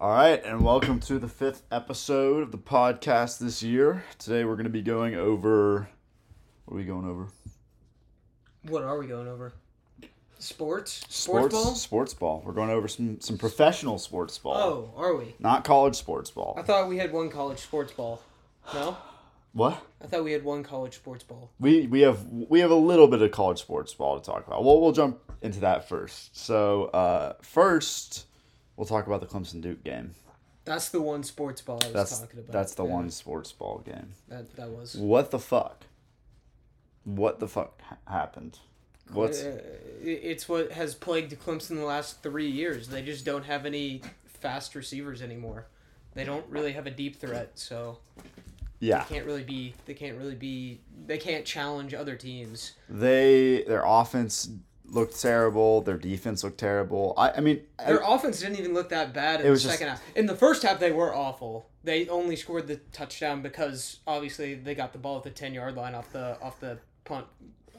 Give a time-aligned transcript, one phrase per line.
[0.00, 4.02] All right, and welcome to the fifth episode of the podcast this year.
[4.18, 5.90] Today we're going to be going over.
[6.64, 7.26] What are we going over?
[8.62, 9.52] What are we going over?
[10.38, 11.02] Sports?
[11.08, 11.74] Sports, Sports ball?
[11.74, 12.42] Sports ball.
[12.46, 15.34] We're going over some some professional sports ball, Oh, are we?
[15.38, 16.54] not college sports ball.
[16.58, 18.22] I thought we had one college sports ball.
[18.72, 18.96] No?
[19.52, 19.82] what?
[20.02, 21.50] I thought we had one college sports ball.
[21.60, 24.64] We we have we have a little bit of college sports ball to talk about.
[24.64, 26.34] Well, we'll jump into that first.
[26.38, 28.24] So uh, first,
[28.80, 30.14] we'll talk about the Clemson Duke game.
[30.64, 32.52] That's the one sports ball I was That's talking about.
[32.52, 34.14] that's the Yeah, one sports ball game.
[34.28, 34.94] That, that was.
[34.96, 35.84] What the fuck?
[37.04, 38.58] What the fuck ha- happened?
[39.12, 39.60] What's Uh,
[40.02, 42.88] it's what has plagued Clemson the last three years.
[42.88, 45.66] They just don't have any fast receivers anymore.
[46.14, 47.98] They don't really have a deep threat, so
[48.78, 49.04] yeah?
[49.04, 49.74] they can't really be.
[49.84, 50.80] They can't really be.
[51.06, 52.72] They can't challenge other teams.
[52.88, 54.48] They their offense
[54.90, 55.80] looked terrible.
[55.82, 57.14] Their defense looked terrible.
[57.16, 59.62] I I mean I- Their offense didn't even look that bad in It the was
[59.62, 60.02] just- second half.
[60.16, 61.66] In the first half, they were awful.
[61.84, 65.76] They only scored the touchdown because obviously they got the ball at the ten yard
[65.76, 67.26] line off the off the punt,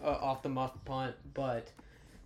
[0.03, 1.16] uh, off the muff punt.
[1.34, 1.68] But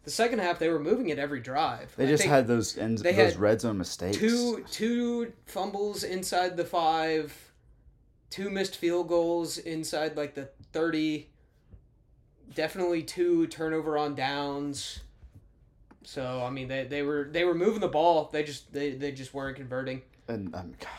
[0.06, 1.94] the second half, they were moving it every drive.
[1.98, 4.18] they I just had those ends, they those had red zone mistakes.
[4.18, 7.52] two two fumbles inside the five,
[8.30, 11.30] two missed field goals inside like the thirty.
[12.54, 15.02] Definitely two turnover on downs.
[16.04, 18.30] So I mean they, they were they were moving the ball.
[18.32, 20.02] They just they, they just weren't converting.
[20.28, 20.90] and um, God,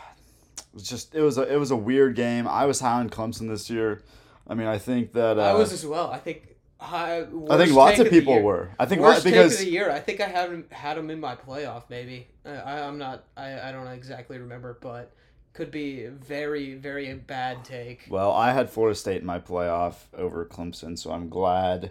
[0.59, 2.49] it was just it was a it was a weird game.
[2.49, 4.03] I was high on Clemson this year.
[4.49, 6.11] I mean, I think that uh, I was as well.
[6.11, 8.71] I think I, I think lots take of people were.
[8.79, 9.91] I think Worst lot, take because of the year.
[9.91, 11.85] I think I haven't had him in my playoff.
[11.89, 13.25] Maybe I, I I'm not.
[13.37, 15.13] I, I don't exactly remember, but
[15.57, 18.07] could be very very bad take.
[18.09, 21.91] well, I had Florida State in my playoff over Clemson, so I'm glad.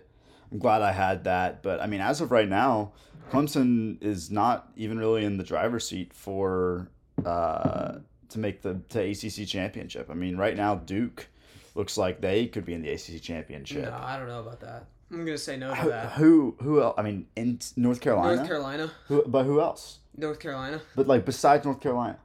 [0.52, 1.61] I'm glad I had that.
[1.63, 2.93] But I mean, as of right now,
[3.31, 6.89] Clemson is not even really in the driver's seat for
[7.25, 7.95] uh,
[8.30, 10.09] to make the to ACC championship.
[10.09, 11.27] I mean, right now Duke
[11.73, 13.86] looks like they could be in the ACC championship.
[13.86, 14.86] No, I don't know about that.
[15.11, 16.11] I'm gonna say no to Who, that.
[16.14, 16.95] who who else?
[16.97, 18.36] I mean, in North Carolina.
[18.37, 19.99] North Carolina, Who, but who else?
[20.17, 20.82] North Carolina.
[20.95, 22.17] But like besides North Carolina,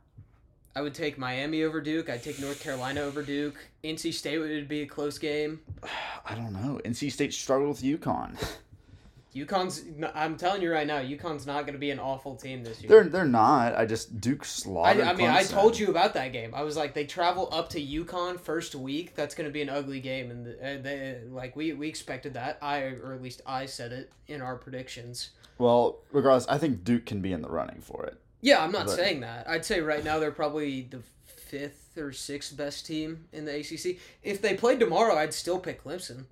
[0.74, 2.08] I would take Miami over Duke.
[2.08, 3.56] I'd take North Carolina over Duke.
[3.82, 5.60] NC State would be a close game.
[6.24, 6.80] I don't know.
[6.84, 8.36] NC State struggled with UConn.
[9.34, 9.84] UConn's.
[10.14, 12.88] I'm telling you right now, UConn's not going to be an awful team this year.
[12.88, 13.76] They're they're not.
[13.76, 15.04] I just Duke I, slaughtered.
[15.04, 16.52] I mean, I told you about that game.
[16.52, 19.14] I was like, they travel up to UConn first week.
[19.14, 22.58] That's going to be an ugly game, and uh, they like we we expected that.
[22.60, 25.30] I or at least I said it in our predictions.
[25.58, 28.20] Well, regardless, I think Duke can be in the running for it.
[28.40, 29.48] Yeah, I'm not But- saying that.
[29.48, 33.98] I'd say right now they're probably the fifth or sixth best team in the ACC.
[34.22, 36.24] If they played tomorrow, I'd still pick Clemson.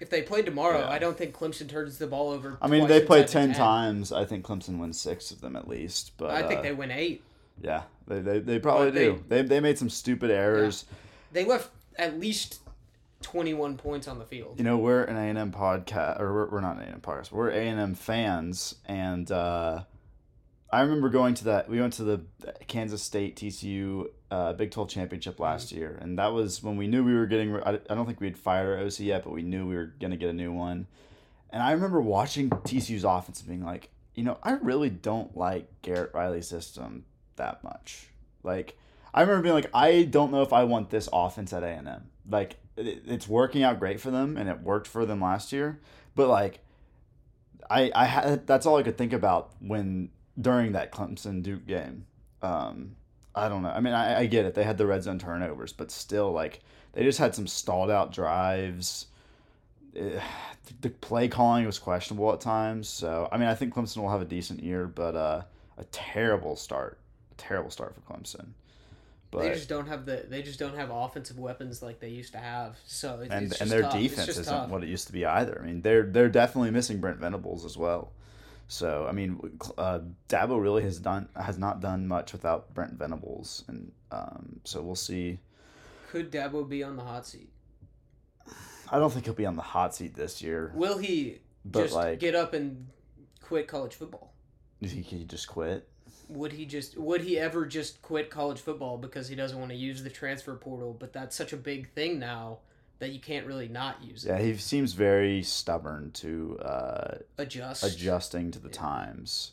[0.00, 0.90] If they played tomorrow, Yeah.
[0.90, 2.58] I don't think Clemson turns the ball over.
[2.60, 4.10] I mean, they played inside ten times.
[4.12, 6.12] I think Clemson wins six of them at least.
[6.16, 7.22] But I think uh, they win eight.
[7.62, 9.24] yeah, they, they, they probably But do.
[9.28, 10.84] They, they made some stupid errors.
[11.32, 12.58] They left at least
[13.22, 14.54] twenty-one points on the field.
[14.58, 16.94] You know, we're an A and M podcast, or we're, we're not an A and
[16.94, 17.30] M podcast.
[17.30, 19.82] We're A and M fans, and uh,
[20.70, 21.68] I remember going to that.
[21.68, 22.22] We went to the
[22.66, 27.04] Kansas State TCU uh, Big Twelve championship last year, and that was when we knew
[27.04, 27.54] we were getting.
[27.56, 30.16] I, I don't think we'd fired our OC yet, but we knew we were gonna
[30.16, 30.86] get a new one.
[31.50, 35.68] And I remember watching TCU's offense and being like, you know, I really don't like
[35.82, 37.04] Garrett Riley's system
[37.36, 38.08] that much.
[38.42, 38.76] Like,
[39.12, 41.86] I remember being like, I don't know if I want this offense at A and
[41.86, 42.10] M.
[42.28, 45.78] Like, it, it's working out great for them, and it worked for them last year.
[46.16, 46.58] But like,
[47.70, 50.10] I I had that's all I could think about when
[50.40, 52.06] during that Clemson Duke game.
[52.42, 52.96] Um,
[53.34, 53.70] I don't know.
[53.70, 54.54] I mean, I, I get it.
[54.54, 56.60] They had the red zone turnovers, but still, like,
[56.92, 59.06] they just had some stalled out drives.
[59.96, 60.20] Eh,
[60.80, 62.88] the play calling was questionable at times.
[62.88, 65.42] So, I mean, I think Clemson will have a decent year, but uh,
[65.78, 66.98] a terrible start.
[67.32, 68.48] A terrible start for Clemson.
[69.34, 70.24] But they just don't have the.
[70.28, 72.76] They just don't have offensive weapons like they used to have.
[72.86, 73.94] So it, and and their tough.
[73.94, 74.70] Defense isn't tough.
[74.70, 75.60] what it used to be either.
[75.60, 78.12] I mean, they're they're definitely missing Brent Venables as well.
[78.68, 79.38] So I mean,
[79.76, 84.82] uh, Dabo really has done has not done much without Brent Venables, and um, so
[84.82, 85.38] we'll see.
[86.10, 87.50] Could Dabo be on the hot seat?
[88.90, 91.94] I don't think he'll be on the hot seat this year, Will he but just
[91.94, 92.86] like, get up and
[93.40, 94.32] quit college football?
[94.80, 95.88] is he he just quit?
[96.28, 99.76] Would he just would he ever just quit college football because he doesn't want to
[99.76, 100.96] use the transfer portal?
[100.98, 102.58] But that's such a big thing now
[103.00, 104.28] that you can't really not use it.
[104.28, 107.84] Yeah, he seems very stubborn to uh, Adjust.
[107.84, 109.52] adjusting to the times.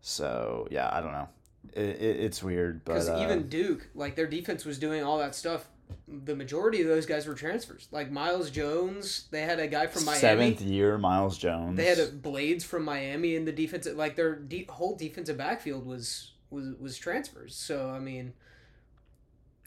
[0.00, 1.28] So yeah, I don't know.
[1.72, 5.18] It, it, it's weird, but Because uh, even Duke, like their defense was doing all
[5.18, 5.66] that stuff.
[6.08, 7.88] The majority of those guys were transfers.
[7.90, 10.20] Like Myles Jones, they had a guy from Miami.
[10.20, 11.76] seventh year Myles Jones.
[11.76, 13.86] They had a Blades from Miami in the defense.
[13.86, 17.54] Like their de- whole defensive backfield was was was transfers.
[17.54, 18.32] So I mean,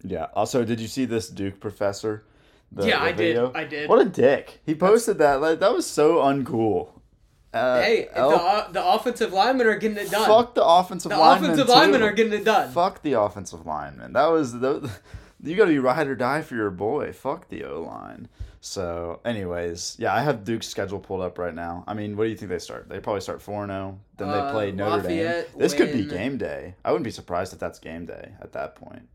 [0.03, 0.27] Yeah.
[0.33, 2.25] Also, did you see this Duke professor?
[2.71, 3.47] The- yeah, the I video?
[3.47, 3.55] did.
[3.55, 3.89] I did.
[3.89, 4.59] What a dick!
[4.65, 5.41] He posted that.
[5.41, 6.89] Like that was so uncool.
[7.53, 10.27] Uh, hey, the, uh, the offensive linemen are getting it done.
[10.27, 11.71] fuck the offensive the linemen The offensive too.
[11.79, 12.71] linemen are getting it done.
[12.71, 14.13] Fuck the offensive linemen.
[14.13, 14.91] That was the.
[15.43, 17.13] You got to be ride or die for your boy.
[17.13, 18.27] Fuck the O line.
[18.59, 21.83] So, anyways, yeah, I have Duke's schedule pulled up right now.
[21.87, 22.89] I mean, what do you think they start?
[22.89, 23.99] They probably start four zero.
[24.17, 25.25] Then they Uh, play Notre Dame.
[25.25, 26.73] Lafayette This could be game day.
[26.83, 29.07] I wouldn't be surprised if that's game day at that point.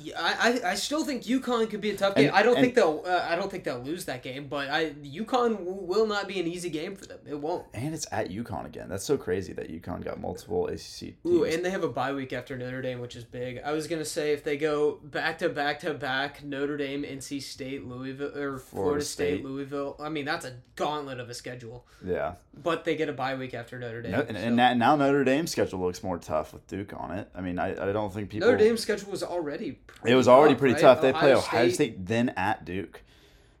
[0.00, 2.30] Yeah, I, I still think UConn could be a tough And- game.
[2.34, 4.90] I don't and- think they'll uh, I don't think they'll lose that game, but I
[4.90, 7.18] UConn w- will not be an easy game for them.
[7.26, 7.66] It won't.
[7.74, 8.88] And it's at UConn again.
[8.88, 11.16] That's so crazy that UConn got multiple ACC teams.
[11.26, 13.60] Ooh, and they have a bye week after Notre Dame, which is big.
[13.64, 17.42] I was gonna say if they go back to back to back, Notre Dame, NC
[17.42, 19.44] State, Louisville, or Florida, State, State.
[19.44, 19.96] Louisville.
[20.00, 21.86] I mean, that's a gauntlet of a schedule.
[22.04, 22.34] yeah.
[22.60, 24.10] But they get a bye week after Notre Dame.
[24.12, 27.28] No, and, so- and now Notre Dame's schedule looks more tough with Duke on it.
[27.34, 28.48] I mean, I, I don't think people.
[28.48, 29.78] Notre Dame's schedule was already.
[30.04, 30.80] It was already tough, pretty right?
[30.80, 31.00] tough.
[31.02, 32.06] They play Ohio State.
[32.06, 33.02] then at Duke,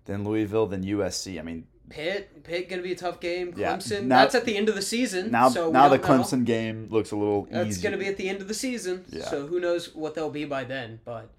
[0.04, 1.38] then Louisville, then USC.
[1.38, 3.54] I mean, Pitt, Pitt gonna be a tough game.
[3.56, 5.30] Yeah, Clemson, now- that's at the end of the season.
[5.30, 6.22] now so now the don't know.
[6.24, 7.82] Clemson game looks a little That's easy.
[7.82, 9.04] going to be at the end of the season.
[9.08, 9.24] Yeah.
[9.24, 11.00] So who knows what they'll be by then?
[11.04, 11.30] But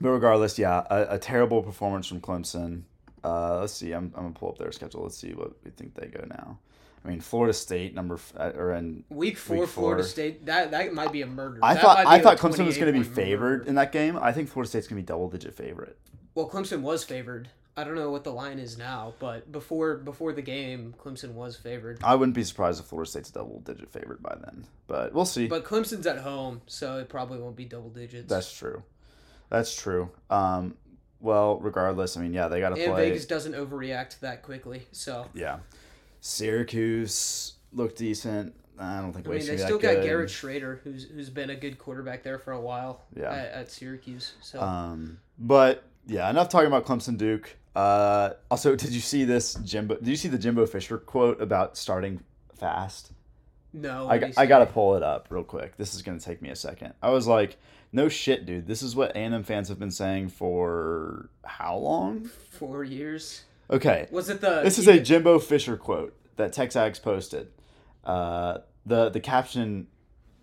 [0.00, 2.82] But regardless, yeah, a, a terrible performance from Clemson.
[3.24, 3.92] Uh, let's see.
[3.92, 5.02] I'm, I'm gonna pull up their schedule.
[5.02, 6.58] Let's see what we think they go now.
[7.04, 9.04] I mean, Florida State number f- uh, or in.
[9.08, 10.02] week four, Week Florida.
[10.04, 11.60] State that that might be a murder.
[11.62, 13.68] I That thought I thought Clemson was going to be favored murder.
[13.68, 14.18] in that game.
[14.20, 15.96] I think Florida State's going to be double digit favorite.
[16.34, 17.48] Well, Clemson was favored.
[17.76, 21.56] I don't know what the line is now, but before before the game, Clemson was
[21.56, 22.00] favored.
[22.02, 25.46] I wouldn't be surprised if Florida State's double digit favorite by then, but we'll see.
[25.46, 28.28] But Clemson's at home, so it probably won't be double digits.
[28.28, 28.82] That's true.
[29.48, 30.10] That's true.
[30.28, 30.74] Um,
[31.20, 33.10] well, regardless, I mean, yeah, they got to and play.
[33.10, 34.82] Vegas doesn't overreact that quickly.
[34.92, 35.58] So Yeah,
[36.20, 38.54] Syracuse looked decent.
[38.78, 40.04] I don't think I mean, they still got good.
[40.04, 43.02] Garrett Shrader, who's who's been a good quarterback there for a while.
[43.16, 43.32] Yeah.
[43.32, 44.34] At, at Syracuse.
[44.40, 47.56] So Um, but yeah, enough talking about Clemson Duke.
[47.74, 49.96] Uh, also, did you see this Jimbo?
[49.96, 52.20] Did you see the Jimbo Fisher quote about starting
[52.56, 53.12] fast?
[53.72, 55.76] no, I, what do you I gotta pull it up real quick.
[55.76, 56.94] This is gonna take me a second.
[57.02, 57.56] I was like,
[57.92, 58.66] no shit, dude.
[58.66, 62.24] This is what A&M fans have been saying for how long?
[62.50, 63.42] four years.
[63.70, 64.62] Okay, Was it the?
[64.62, 67.48] this is a Jimbo Fisher quote that TexAgs posted.
[68.04, 69.88] Uh, the the caption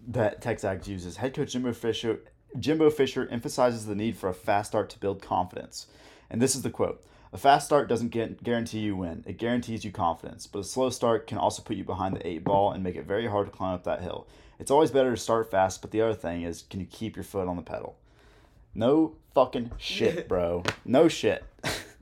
[0.07, 2.19] that TexAgs uses: Head coach Jimbo Fisher
[2.59, 5.87] Jimbo Fisher emphasizes the need for a fast start to build confidence,
[6.29, 9.83] and this is the quote: "A fast start doesn't get, guarantee you win; it guarantees
[9.83, 10.45] you confidence.
[10.45, 13.05] But a slow start can also put you behind the eight ball and make it
[13.07, 14.27] very hard to climb up that hill.
[14.59, 17.23] It's always better to start fast, but the other thing is, can you keep your
[17.25, 17.97] foot on the pedal?
[18.75, 20.61] No fucking shit, bro.
[20.85, 21.43] No shit."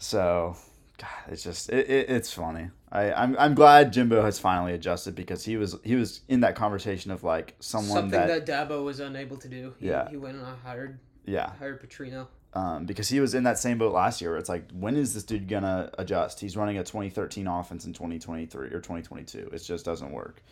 [0.00, 0.56] So,
[0.98, 2.70] God, it's just it, it, it's funny.
[2.90, 6.56] I I'm, I'm glad Jimbo has finally adjusted because he was he was in that
[6.56, 9.74] conversation of like someone something that, that, Dabo was unable to do.
[9.78, 10.08] He, Yeah.
[10.08, 12.26] he went and hired yeah hired Petrino.
[12.54, 14.30] um, because he was in that same boat last year.
[14.30, 16.40] Where it's like when is this dude gonna adjust?
[16.40, 19.50] He's running a 2013 offense in 2023 or 2022.
[19.52, 20.42] It just doesn't work.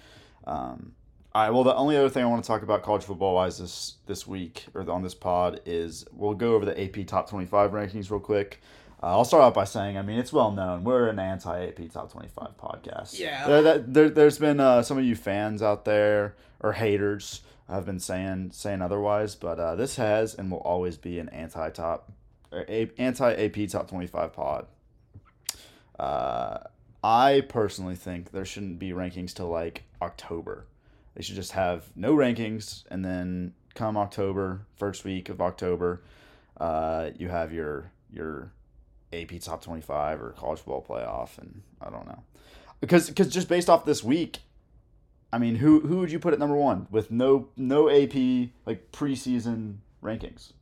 [0.47, 0.93] Um,
[1.35, 1.51] all right.
[1.51, 4.27] Well, the only other thing I want to talk about college football wise this this
[4.27, 8.21] week or on this pod is we'll go over the AP top 25 rankings real
[8.21, 8.61] quick.
[9.03, 12.11] Uh, I'll start out by saying, I mean, it's well known we're an anti-AP top
[12.11, 13.19] 25 podcast.
[13.19, 13.47] Yeah.
[13.47, 17.85] There, that, there, there's been uh, some of you fans out there or haters have
[17.85, 22.11] been saying saying otherwise, but uh, this has and will always be an anti-top,
[22.51, 24.67] or a, anti-AP top 25 pod.
[25.99, 26.59] Uh,
[27.05, 30.67] I personally think there shouldn't be rankings till like October.
[31.15, 36.03] They should just have no rankings, and then come October, first week of October,
[36.59, 38.53] uh, you have your your
[39.13, 42.23] AP top twenty five or college football playoff, and I don't know,
[42.81, 44.41] because because just based off this week,
[45.33, 48.91] I mean, who who would you put at number one with no no AP like
[48.93, 50.53] preseason rankings?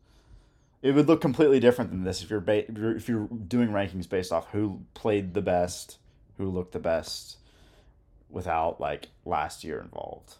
[0.83, 4.31] It would look completely different than this if you're ba- if you're- doing rankings based
[4.31, 5.99] off who played the best,
[6.37, 7.39] who looked the best,
[8.31, 10.37] without like last year involved.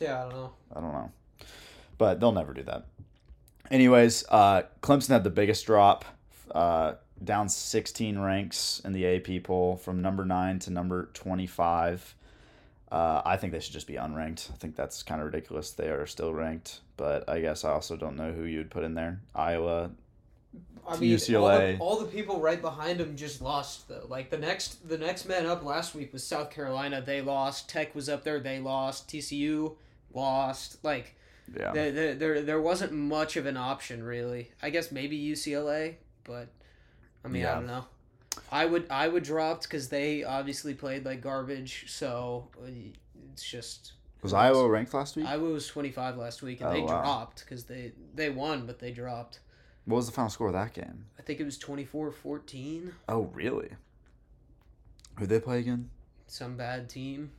[0.00, 0.52] Yeah, I don't know.
[0.76, 1.10] I don't know.
[1.98, 2.86] But they'll never do that.
[3.70, 6.04] Anyways, uh, Clemson had the biggest drop,
[6.54, 6.94] uh,
[7.24, 12.14] down 16 ranks in the AP poll from number 9 to number 25.
[12.90, 14.50] Uh, I think they should just be unranked.
[14.52, 15.70] I think that's kind of ridiculous.
[15.70, 18.94] They are still ranked, but I guess I also don't know who you'd put in
[18.94, 19.20] there.
[19.34, 19.90] Iowa.
[20.86, 21.40] I mean, UCLA.
[21.40, 24.04] All, the, all the people right behind them just lost though.
[24.08, 27.00] Like the next, the next man up last week was South Carolina.
[27.00, 27.70] They lost.
[27.70, 28.40] Tech was up there.
[28.40, 29.08] They lost.
[29.08, 29.76] TCU
[30.12, 30.84] lost.
[30.84, 31.14] Like
[31.56, 31.72] Yeah.
[31.72, 34.50] there, there, there wasn't much of an option really.
[34.60, 36.48] I guess maybe UCLA, but
[37.24, 37.52] I mean, Yeah.
[37.52, 37.84] I don't know.
[38.50, 41.84] I would, I would dropped because they obviously played like garbage.
[41.88, 42.66] So uh,
[43.32, 45.26] it's just Was Iowa ranked last week?
[45.26, 47.02] Iowa was 25 last week, and Oh, they wow.
[47.02, 49.40] dropped because they they won, but they dropped.
[49.84, 51.06] What was the final score of that game?
[51.18, 52.92] I think it was 24-14.
[53.08, 53.70] Oh, really?
[55.18, 55.90] Who they play again?
[56.28, 57.32] Some bad team.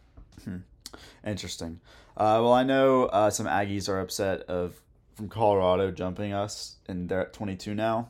[1.26, 1.80] Interesting.
[2.18, 4.80] Uh, well, I know uh, some Aggies are upset of
[5.16, 8.10] from Colorado jumping us, and they're at 22 now.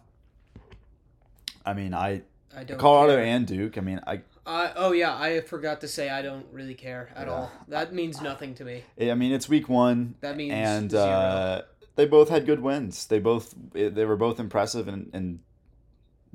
[1.66, 2.22] I mean, I
[2.56, 2.78] I don't.
[2.78, 3.26] Colorado care.
[3.26, 3.78] and Duke.
[3.78, 7.28] I mean, I I oh yeah, I forgot to say I don't really care at
[7.28, 7.34] Yeah.
[7.34, 7.52] all.
[7.70, 8.84] That means nothing to me.
[9.00, 11.62] I mean it's week one, That means and uh,
[11.96, 13.06] they both had good wins.
[13.08, 15.40] They both they were both impressive and, and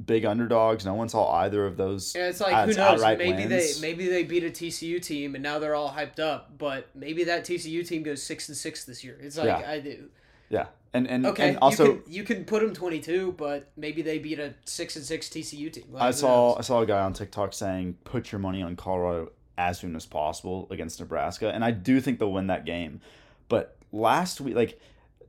[0.05, 0.87] big underdogs.
[0.87, 2.15] No one saw either of those.
[2.15, 3.03] And it's like who knows?
[3.03, 3.81] Maybe wins.
[3.81, 6.57] they maybe they beat a TCU team and now they're all hyped up.
[6.57, 9.19] But maybe that TCU team goes six and six this year.
[9.21, 9.71] It's like Yeah.
[9.71, 10.09] I do.
[10.51, 13.71] Yeah, and and Okay, and also you can you can put them twenty two, but
[13.77, 15.85] maybe they beat a six and six TCU team.
[15.91, 19.33] Like, I saw I saw a guy on TikTok saying put your money on Colorado
[19.57, 23.01] as soon as possible against Nebraska, and I do think they'll win that game.
[23.49, 24.81] But last week, like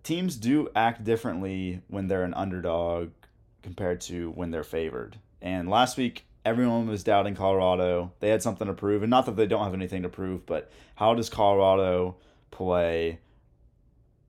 [0.03, 3.09] teams do act differently when they're an underdog
[3.63, 5.17] compared to when they're favored.
[5.41, 8.11] And last week, everyone was doubting Colorado.
[8.19, 10.71] They had something to prove, and not that they don't have anything to prove, but
[10.95, 12.15] how does Colorado
[12.51, 13.19] play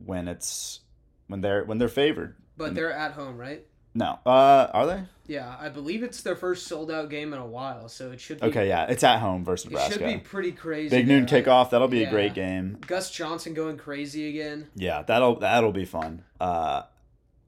[0.04, 0.80] when it's
[1.28, 2.36] when they're when they're favored?
[2.56, 3.64] But they're at home, right?
[3.94, 5.02] No, uh, are they?
[5.26, 8.38] Yeah, I believe it's their first sold out game in a while, so it should
[8.40, 9.92] be Okay, yeah, it's at home versus It Nebraska.
[9.94, 10.90] should be pretty crazy.
[10.96, 11.42] Big noon there.
[11.42, 11.70] kickoff.
[11.70, 12.78] That'll be a great game.
[12.86, 14.68] Gus Johnson going crazy again.
[14.76, 16.22] Yeah, that'll that'll be fun.
[16.40, 16.82] Uh,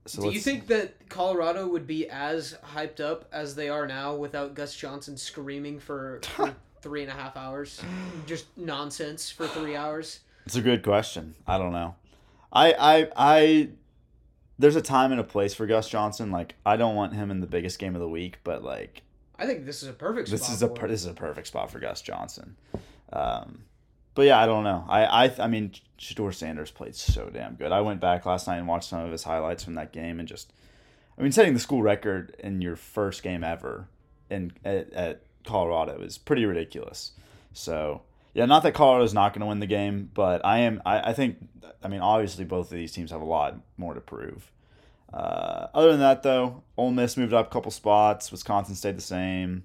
[0.07, 4.17] so Do you think that Colorado would be as hyped up as they are now
[4.17, 7.81] without Gus Johnson screaming for, for three and a half hours?
[8.27, 10.21] Just nonsense for three hours?
[10.45, 11.37] it's a good question?
[11.47, 11.95] I don't know.
[12.53, 13.69] I I I
[14.59, 16.31] there's a time and a place for Gus Johnson.
[16.31, 19.03] Like I don't want him in the biggest game of the week, but like
[19.39, 20.91] I think this is a perfect this spot is a for per- him.
[20.93, 22.57] this is a perfect spot for Gus Johnson.
[23.13, 23.65] Um,
[24.15, 24.85] but yeah, I don't know.
[24.89, 27.73] I I I mean, Shedeur Sanders played so damn good.
[27.73, 30.29] I went back last night and watched some of his highlights from that game, and
[30.29, 30.53] just,
[31.19, 33.89] I mean, setting the school record in your first game ever
[34.31, 37.13] in at, at Colorado is pretty ridiculous.
[37.53, 38.03] So
[38.35, 40.81] yeah, not that Colorado's not going to win the game, but I am.
[40.87, 41.37] I, I think.
[41.85, 44.51] I mean, obviously, both of these teams have a lot more to prove.
[45.13, 48.31] Uh, other than that, though, Ole Miss moved up a couple spots.
[48.31, 49.65] Wisconsin stayed the same.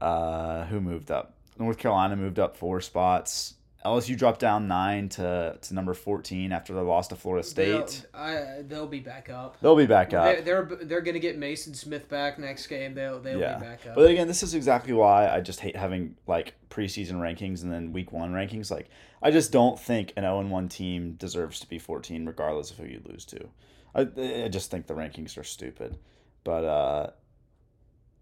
[0.00, 1.34] Uh, who moved up?
[1.58, 3.54] North Carolina moved up four spots.
[3.84, 8.04] LSU dropped down nine to, to number 14 after they lost to Florida State.
[8.12, 9.58] They'll, I, they'll be back up.
[9.60, 10.24] They'll be back up.
[10.44, 12.94] They're, they're they're gonna get Maason Smith back next game.
[12.94, 13.58] They'll they'll yeah.
[13.58, 13.94] be back up.
[13.94, 17.92] But again, this is exactly why I just hate having like preseason rankings and then
[17.92, 18.70] week one rankings.
[18.70, 18.90] Like,
[19.22, 22.84] I just don't think an 0 1 team deserves to be 14, regardless of who
[22.84, 23.48] you lose to.
[23.94, 24.02] I,
[24.44, 25.96] I just think the rankings are stupid.
[26.44, 27.10] But uh,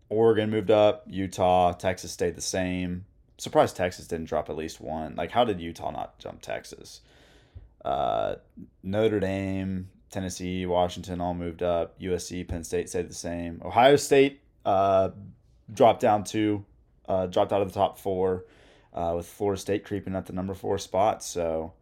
[0.08, 3.06] Oregon moved up, Utah, Texas stayed the same.
[3.38, 5.14] Surprised Texas didn't drop at least one.
[5.16, 7.00] Like, how did Utah not jump Texas?
[7.84, 8.34] Uh,
[8.82, 11.98] Notre Dame, Tennessee, Washington all moved up.
[12.00, 13.62] USC, Penn State stayed the same.
[13.64, 15.10] Ohio State uh,
[15.72, 16.64] dropped down two,
[17.08, 18.44] uh, dropped out of the top four,
[18.92, 21.22] uh, with Florida State creeping at the number four spot.
[21.22, 21.72] So,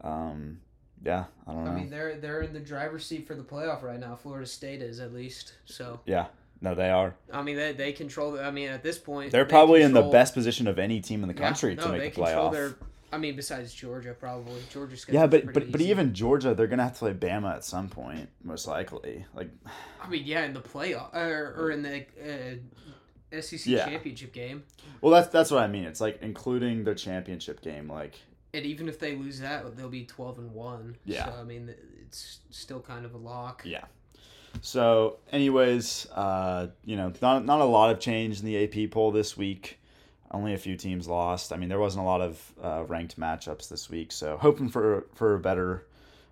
[0.00, 0.58] um,
[1.04, 1.70] yeah, I don't know.
[1.70, 4.16] I mean, they're they're in the driver's seat for the playoff right now.
[4.16, 5.54] Florida State is at least.
[5.66, 6.26] So yeah,
[6.64, 7.14] no, they are.
[7.32, 8.40] I mean, they they control.
[8.40, 11.22] I mean, at this point, They're they probably in the best position of any team
[11.22, 12.52] in the Yeah, country no, to make the control playoff.
[12.52, 12.74] Their,
[13.12, 15.06] I mean, besides Georgia, probably Georgia's.
[15.08, 18.28] Yeah, but but but even Georgia, they're gonna have to play Bama at some point,
[18.42, 19.24] most likely.
[19.34, 19.50] Like,
[20.02, 22.06] I mean, yeah, in the playoff or, or in the
[23.32, 23.84] uh, SEC Yeah.
[23.84, 24.64] championship game,
[25.00, 25.84] well, that's that's what I mean.
[25.84, 27.88] It's like including their championship game.
[27.88, 28.18] Like,
[28.52, 30.96] and even if they lose that, they'll be twelve and one.
[31.04, 31.26] Yeah.
[31.26, 33.62] So I mean, it's still kind of a lock.
[33.64, 33.84] yeah.
[34.62, 39.10] So, anyways, uh, you know, not not a lot of change in the AP poll
[39.10, 39.78] this week.
[40.30, 41.52] Only a few teams lost.
[41.52, 44.10] I mean, there wasn't a lot of uh, ranked matchups this week.
[44.12, 45.86] So, hoping for for a better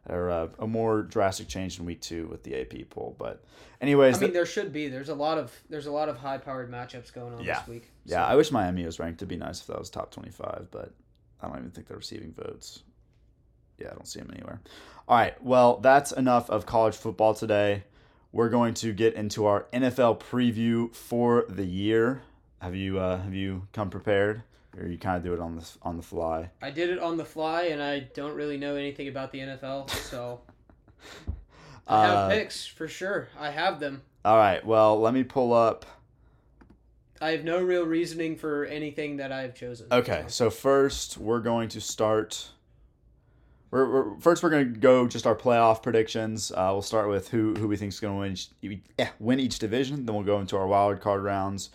[0.09, 3.15] or a, a more drastic change in week two with the AP poll.
[3.19, 3.45] But,
[3.81, 4.89] anyways, I mean, there should be.
[4.89, 7.61] There's a lot of there's a lot of high powered matchups going on Yeah.
[7.61, 7.91] this week.
[8.05, 9.19] Yeah, I wish Miami was ranked.
[9.19, 10.91] It'd be nice if that was top 25, but
[11.41, 12.83] I don't even think they're receiving votes.
[13.79, 14.61] Yeah, I don't see them anywhere.
[15.09, 17.85] All right, well, that's enough of college football today.
[18.33, 22.23] We're going to get into our NFL preview for the year.
[22.61, 24.43] Have you uh, have you come prepared,
[24.79, 26.51] or you kind of do it on the on the fly?
[26.63, 29.91] I did it on the fly, and I don't really know anything about the NFL,
[29.91, 30.41] so
[31.87, 33.29] I have Uh, picks for sure.
[33.39, 34.03] I have them.
[34.25, 35.85] All right, well, let me pull up.
[37.21, 39.89] I have no real reasoning for anything that I've chosen.
[39.93, 40.47] Okay, so.
[40.47, 42.49] so first we're going to start.
[43.73, 46.53] We're, we're first we're going to go just our playoff predictions.
[46.53, 49.59] Uh, we'll start with who who we think is going to win each, win each
[49.59, 50.05] division.
[50.07, 51.71] Then we'll go into our wild card rounds,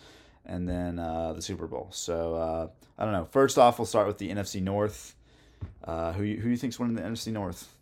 [0.46, 1.88] and then uh, the Super Bowl.
[1.90, 3.26] So uh, I don't know.
[3.30, 5.16] First off, we'll start with the NFC North.
[5.82, 7.74] Uh, who you, who you think's winning the NFC North?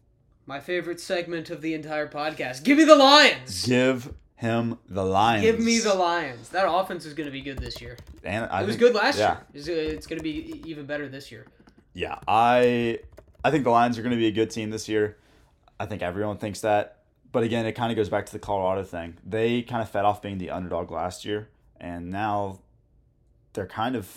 [0.46, 2.62] My favorite segment of the entire podcast.
[2.62, 3.66] Give me the Lions.
[3.66, 5.42] Give him the Lions.
[5.44, 6.48] Give me the Lions.
[6.50, 7.98] That offense is going to be good this year.
[8.24, 9.32] And I It was think- good last yeah.
[9.32, 9.40] year.
[9.52, 11.46] It's, it's going to be even better this year.
[11.92, 13.00] Yeah, I
[13.46, 15.18] I think the Lions are going to be a good team this year.
[15.78, 17.04] I think everyone thinks that.
[17.30, 19.18] But again, it kind of goes back to the Colorado thing.
[19.24, 21.48] They kind of fed off being the underdog last year,
[21.80, 22.58] and now
[23.52, 24.10] they're kind of.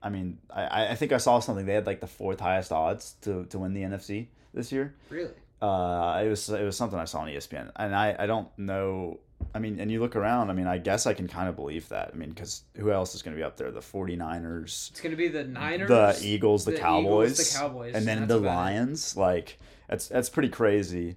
[0.00, 1.66] I mean, I, I think I saw something.
[1.66, 4.94] They had like the fourth highest odds to, to win the NFC this year.
[5.10, 5.32] Really?
[5.60, 9.18] Uh, it was it was something I saw on ESPN, and I, I don't know.
[9.54, 10.50] I mean, and you look around.
[10.50, 12.10] I mean, I guess I can kind of believe that.
[12.12, 13.70] I mean, because who else is going to be up there?
[13.70, 17.58] The 49ers, It's going to be the Niners, the Eagles, the, the Cowboys, Eagles, the
[17.58, 18.54] Cowboys, and then the about it.
[18.54, 19.16] Lions.
[19.16, 21.16] Like that's that's pretty crazy.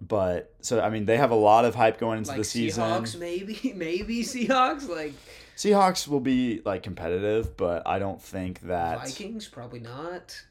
[0.00, 2.84] But so I mean, they have a lot of hype going into like the season.
[2.84, 5.14] Seahawks, maybe, maybe Seahawks, like
[5.56, 9.00] Seahawks will be like competitive, but I don't think that.
[9.00, 10.42] Vikings, probably not.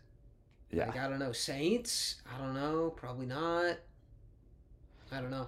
[0.72, 3.78] Yeah, Like I don't know, Saints, I don't know, probably not.
[5.12, 5.48] I don't know.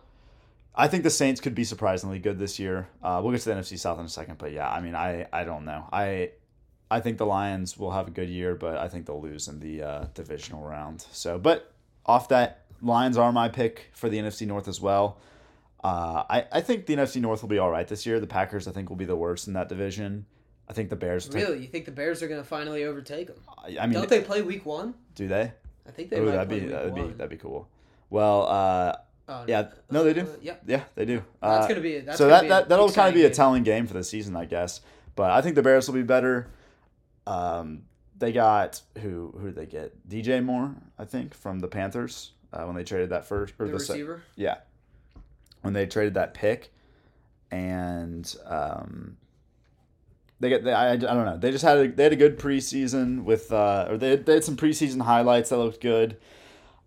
[0.77, 2.87] I think the Saints could be surprisingly good this year.
[3.01, 5.27] Uh, we'll get to the NFC South in a second, but yeah, I mean, I
[5.31, 5.87] I don't know.
[5.91, 6.31] I
[6.91, 9.59] I think the Lions will have a good year, but I think they'll lose in
[9.59, 11.05] the uh, divisional round.
[11.11, 11.71] So, but
[12.05, 15.17] off that, Lions are my pick for the NFC North as well.
[15.83, 18.19] Uh, I I think the NFC North will be all right this year.
[18.19, 20.25] The Packers, I think, will be the worst in that division.
[20.67, 21.27] I think the Bears.
[21.29, 23.37] Take- Really, you think the Bears are going to finally overtake them?
[23.79, 24.95] I mean, Don't they play Week One?
[25.13, 25.51] do they?
[25.87, 27.67] I think they Oh, might that'd be that'd be that'd be cool.
[28.09, 28.95] Well, uh,
[29.27, 30.21] Oh, yeah, no, they do.
[30.21, 31.23] uh, yeah, yeah, they do.
[31.41, 33.63] that's Uh, gonna be that's so gonna that, that that'll kind of be a telling
[33.63, 34.81] game for the season, I guess.
[35.15, 36.47] But I think the Bears will be better.
[37.25, 37.83] Um,
[38.17, 40.07] they got who who did they get?
[40.07, 43.73] DJ Moore, I think, from the Panthers uh, when they traded that first or The
[43.73, 44.05] the, se-
[44.35, 44.57] yeah,
[45.63, 46.71] when they traded that pick,
[47.51, 49.17] and um,
[50.39, 52.37] they get they, I, I don't know they just had a, they had a good
[52.37, 56.17] preseason with uh, or they they had some preseason highlights that looked good.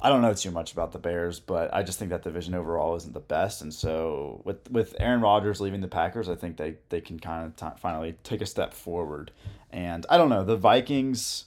[0.00, 2.94] I don't know too much about the Bears, but I just think that division overall
[2.94, 6.76] isn't the best, and so with with Aaron Rodgers leaving the Packers, I think they
[6.88, 9.32] they can kind of t- finally take a step forward.
[9.70, 11.46] And I don't know the Vikings.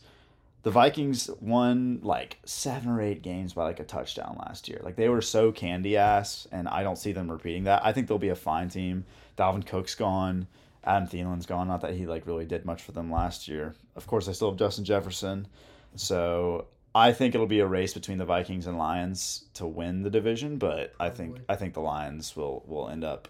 [0.64, 4.80] The Vikings won like seven or eight games by like a touchdown last year.
[4.84, 7.86] Like they were so candy ass, and I don't see them repeating that.
[7.86, 9.06] I think they'll be a fine team.
[9.38, 10.46] Dalvin Cook's gone.
[10.84, 11.68] Adam Thielen's gone.
[11.68, 13.76] Not that he like really did much for them last year.
[13.96, 15.48] Of course, they still have Justin Jefferson.
[15.96, 20.10] So I think it'll be a race between the Vikings and Lions to win the
[20.10, 21.46] division, but I think Probably.
[21.50, 23.28] I think the Lions will will end up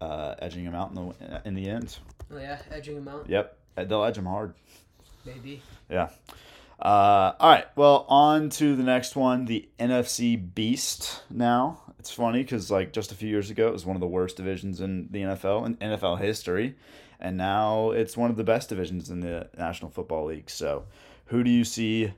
[0.00, 1.96] uh, edging them out in the in the end.
[2.30, 3.56] Oh, yeah, edging them out, Yep,
[3.88, 4.54] they'll edge them hard.
[5.24, 5.62] maybe.
[5.90, 6.08] Yeah.
[6.80, 7.66] Uh, all right.
[7.76, 11.22] Well, on to the next one, the NFC Beast.
[11.30, 14.06] Now it's funny because like just a few years ago, it was one of the
[14.08, 16.74] worst divisions in the NFL in NFL history,
[17.20, 20.50] and now it's one of the best divisions in the National Football League.
[20.50, 20.84] So,
[21.26, 22.12] who do you see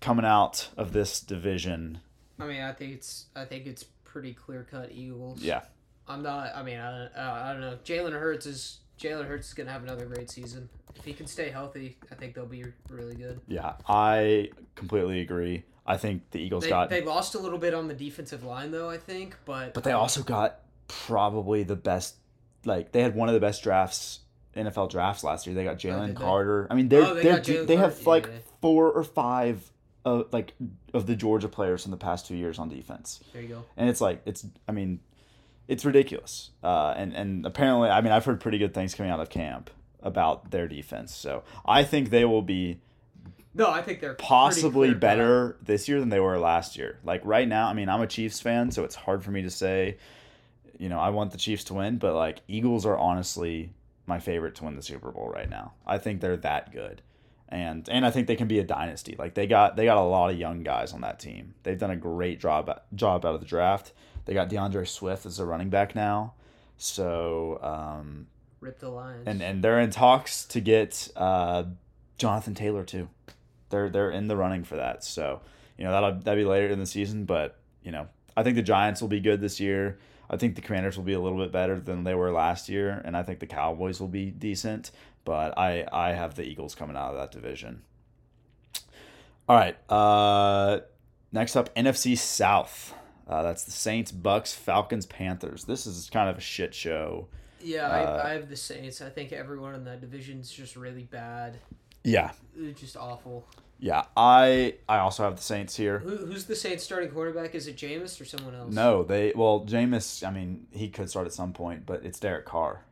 [0.00, 2.00] coming out of this division?
[2.38, 5.40] I mean, I think it's I think it's pretty clear cut Eagles.
[5.40, 5.62] Yeah.
[6.08, 6.54] I'm not.
[6.54, 7.78] I mean, I, uh, I don't know.
[7.84, 11.50] Jalen Hurts is Jalen Hurts is gonna have another great season if he can stay
[11.50, 11.96] healthy.
[12.10, 13.40] I think they'll be really good.
[13.48, 15.64] Yeah, I completely agree.
[15.86, 18.70] I think the Eagles They, got, they lost a little bit on the defensive line
[18.70, 18.88] though.
[18.88, 22.16] I think, but but they also got probably the best.
[22.64, 24.20] Like they had one of the best drafts
[24.56, 25.54] NFL drafts last year.
[25.54, 26.16] They got Jalen did?
[26.16, 26.66] Carter.
[26.70, 28.38] I mean, they're Oh, they they are Jalen they have Carter, like yeah, yeah.
[28.60, 29.70] four or five,
[30.06, 30.54] uh, like
[30.94, 33.64] of the Georgia players in the past two years on defense, there you go.
[33.76, 34.46] and it's like it's.
[34.66, 35.00] I mean,
[35.68, 36.50] it's ridiculous.
[36.62, 39.68] Uh, and and apparently, I mean, I've heard pretty good things coming out of camp
[40.02, 41.14] about their defense.
[41.14, 42.78] So I think they will be
[43.54, 47.00] No, I think they're possibly better this year than they were last year.
[47.02, 49.50] Like right now, I mean, I'm a Chiefs fan, so it's hard for me to
[49.50, 49.96] say,
[50.78, 53.72] you know, I want the Chiefs to win, but like Eagles are honestly
[54.06, 55.72] my favorite to win the Super Bowl right now.
[55.84, 57.02] I think they're that good.
[57.48, 59.14] And and I think they can be a dynasty.
[59.18, 61.54] Like they got they got a lot of young guys on that team.
[61.62, 63.92] They've done a great job job out of the draft.
[64.24, 66.34] They got D'Andre Swift as a running back now.
[66.76, 68.26] So, um,
[68.60, 69.26] Rip the Lions.
[69.26, 71.64] and and they're in talks to get uh,
[72.18, 73.08] Jonathan Taylor too.
[73.70, 75.04] They're they're in the running for that.
[75.04, 75.40] So
[75.78, 78.62] you know that'll that'll be later in the season, but you know I think the
[78.62, 79.98] Giants will be good this year.
[80.28, 83.00] I think the Commanders will be a little bit better than they were last year,
[83.04, 84.90] and I think the Cowboys will be decent.
[85.26, 87.82] But I I have the Eagles coming out of that division.
[89.48, 89.76] All right.
[89.90, 90.80] Uh,
[91.32, 92.94] next up, NFC South.
[93.28, 95.64] Uh, that's the Saints, Bucks, Falcons, Panthers.
[95.64, 97.26] This is kind of a shit show.
[97.60, 99.02] yeah, uh, I, I have the Saints.
[99.02, 101.58] I think everyone in that division is just really bad.
[102.04, 103.48] Yeah, It's just awful.
[103.80, 105.98] Yeah, I I also have the Saints here.
[105.98, 107.56] Who, who's the Saints starting quarterback?
[107.56, 108.72] Is it Jameis or someone else?
[108.72, 110.26] No, they well, Jameis.
[110.26, 112.85] I mean, he could start at some point, but it's Derek Carr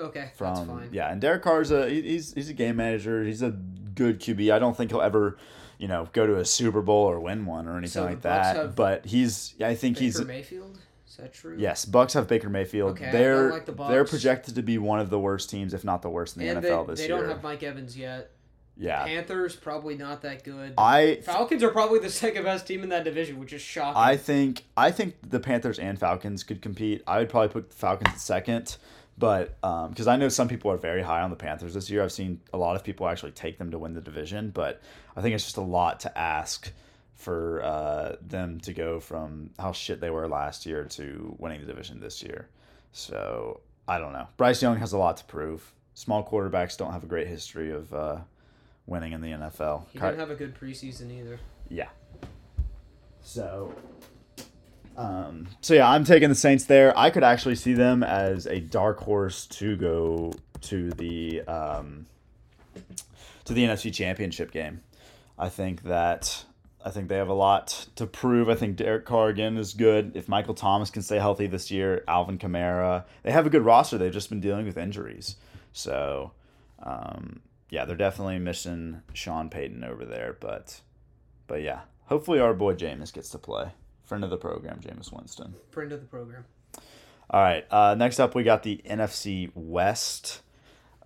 [0.00, 0.88] Okay, from that's fine.
[0.92, 3.24] yeah, and Derek Carr's a he's he's a game manager.
[3.24, 4.52] He's a good QB.
[4.52, 5.36] I don't think he'll ever
[5.78, 8.74] you know, go to a Super Bowl or win one or anything So like that.
[8.74, 10.78] But he's, I think Baker he's Mayfield.
[11.06, 11.56] Is that true?
[11.58, 12.92] Yes, Bucks have Baker Mayfield.
[12.92, 16.02] Okay, they're like the they're projected to be one of the worst teams, if not
[16.02, 17.16] the worst in the And NFL they, this they year.
[17.16, 18.30] They don't have Mike Evans yet.
[18.76, 20.74] yeah, Panthers probably not that good.
[20.76, 24.02] I Falcons are probably the second best team in that division, which is shocking.
[24.02, 27.02] I think I think the Panthers and Falcons could compete.
[27.06, 28.76] I would probably put the Falcons at second,
[29.18, 32.02] but because I know some people are very high on the Panthers this year.
[32.02, 34.80] I've seen a lot of people actually take them to win the division, but
[35.16, 36.72] I think it's just a lot to ask
[37.14, 41.66] for uh, them to go from how shit they were last year to winning the
[41.66, 42.48] division this year.
[42.92, 44.28] So I don't know.
[44.36, 45.72] Bryce Young has a lot to prove.
[45.94, 48.18] Small quarterbacks don't have a great history of uh,
[48.86, 49.86] winning in the NFL.
[49.92, 51.40] he didn't have a good preseason either.
[51.68, 51.88] yeah.
[53.20, 53.74] So,
[54.98, 56.96] um, so yeah, I'm taking the Saints there.
[56.98, 60.32] I could actually see them as a dark horse to go
[60.62, 62.06] to the um,
[63.44, 64.82] to the NFC Championship game.
[65.38, 66.44] I think that
[66.84, 68.48] I think they have a lot to prove.
[68.48, 70.16] I think Derek Carr again is good.
[70.16, 73.98] If Michael Thomas can stay healthy this year, Alvin Kamara, they have a good roster.
[73.98, 75.36] They've just been dealing with injuries,
[75.72, 76.32] so
[76.82, 77.38] um,
[77.70, 80.36] yeah, they're definitely missing Sean Payton over there.
[80.40, 80.80] But
[81.46, 83.70] but yeah, hopefully our boy Jameis gets to play.
[84.08, 85.54] Friend of the program, Jameis Winston.
[85.70, 86.46] Friend of the program.
[87.28, 87.66] All right.
[87.70, 90.40] Uh, next up, we got the NFC West.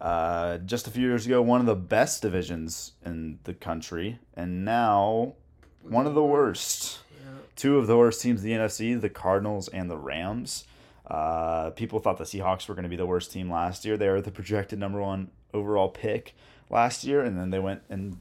[0.00, 4.64] Uh, just a few years ago, one of the best divisions in the country, and
[4.64, 5.34] now
[5.82, 7.00] one of the worst.
[7.10, 7.38] Yeah.
[7.56, 10.64] Two of the worst teams in the NFC, the Cardinals and the Rams.
[11.04, 13.96] Uh, people thought the Seahawks were going to be the worst team last year.
[13.96, 16.36] They were the projected number one overall pick
[16.70, 18.18] last year, and then they went and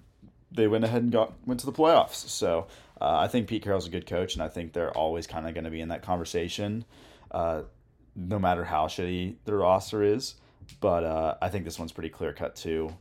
[0.52, 2.28] they went ahead and got went to the playoffs.
[2.28, 2.66] So
[3.02, 5.54] uh, I think Pete Carroll's a good coach, and I think they're always kind of
[5.54, 6.86] going to be in that conversation,
[7.32, 7.64] uh,
[8.16, 10.36] no matter how shitty their roster is.
[10.80, 12.94] But uh, I think this one's pretty clear cut too.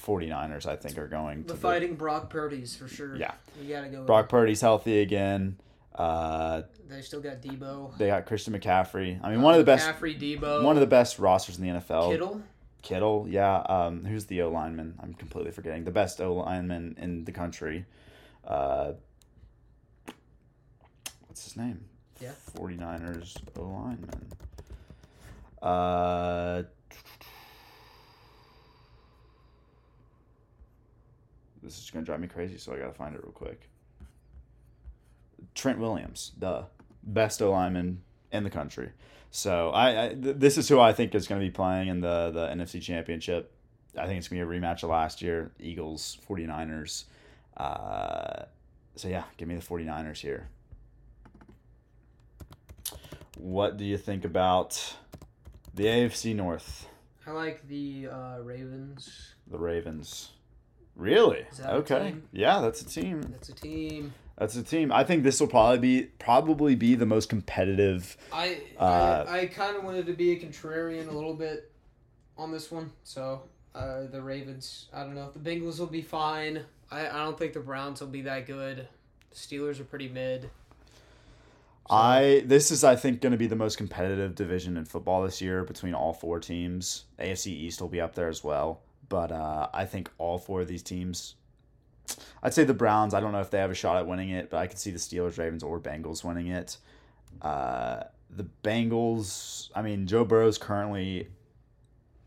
[0.00, 3.16] 49ers, I think, are going The to fighting Brock Purdy's for sure.
[3.16, 3.32] Yeah.
[3.60, 3.98] You gotta go.
[3.98, 5.56] with Brock Purdy's healthy again.
[5.94, 7.96] Uh, They still got Deebo.
[7.96, 9.18] they got Christian McCaffrey.
[9.24, 10.62] I mean, one of the best, McCaffrey, Deebo.
[10.62, 12.10] one of the best rosters in the NFL.
[12.10, 12.42] Kittle.
[12.82, 13.56] Kittle, yeah.
[13.60, 14.94] Um, who's the O lineman?
[15.02, 17.86] I'm completely forgetting the best O lineman in the country.
[18.46, 18.92] Uh,
[21.36, 21.84] what's his name?
[22.18, 22.32] Yeah.
[22.54, 24.26] 49ers O lineman.
[25.60, 26.62] Uh,
[31.62, 33.68] this is gonna drive me crazy, so I gotta find it real quick.
[35.54, 36.64] Trent Williams, the
[37.02, 38.00] best O lineman
[38.32, 38.92] in the country.
[39.30, 42.00] So I, I th- this is who I think is going to be playing in
[42.00, 43.52] the the NFC Championship.
[43.98, 47.04] I think it's going to be a rematch of last year, Eagles 49ers.
[47.58, 48.44] Uh,
[48.94, 50.48] so yeah, give me the 49ers here.
[53.36, 54.96] What do you think about
[55.76, 56.88] the AFC North,
[57.26, 59.34] I like the uh, Ravens.
[59.46, 60.30] the Ravens?
[60.94, 61.44] Really?
[61.52, 62.12] Is that a okay.
[62.12, 62.22] team?
[62.32, 63.20] Yeah, that's a team.
[63.20, 64.14] That's a team.
[64.38, 64.90] That's a team.
[64.90, 68.16] I think this will probably be probably be the most competitive.
[68.32, 71.70] I Uh, I, I kind of wanted to be a contrarian a little bit
[72.38, 72.90] on this one.
[73.04, 73.42] So
[73.74, 74.88] uh, the Ravens.
[74.94, 75.30] I don't know.
[75.30, 76.62] The Bengals will be fine.
[76.90, 78.88] I, I don't think the Browns will be that good.
[79.30, 80.48] The Steelers are pretty mid.
[81.88, 85.22] So, I this is I think going to be the most competitive division in football
[85.22, 87.04] this year between all four teams.
[87.18, 90.68] AFC East will be up there as well, but uh, I think all four of
[90.68, 91.36] these teams.
[92.42, 93.14] I'd say the Browns.
[93.14, 94.90] I don't know if they have a shot at winning it, but I could see
[94.90, 96.78] the Steelers, Ravens, or Bengals winning it.
[97.42, 99.70] Uh, the Bengals.
[99.74, 101.28] I mean, Joe Burrow's currently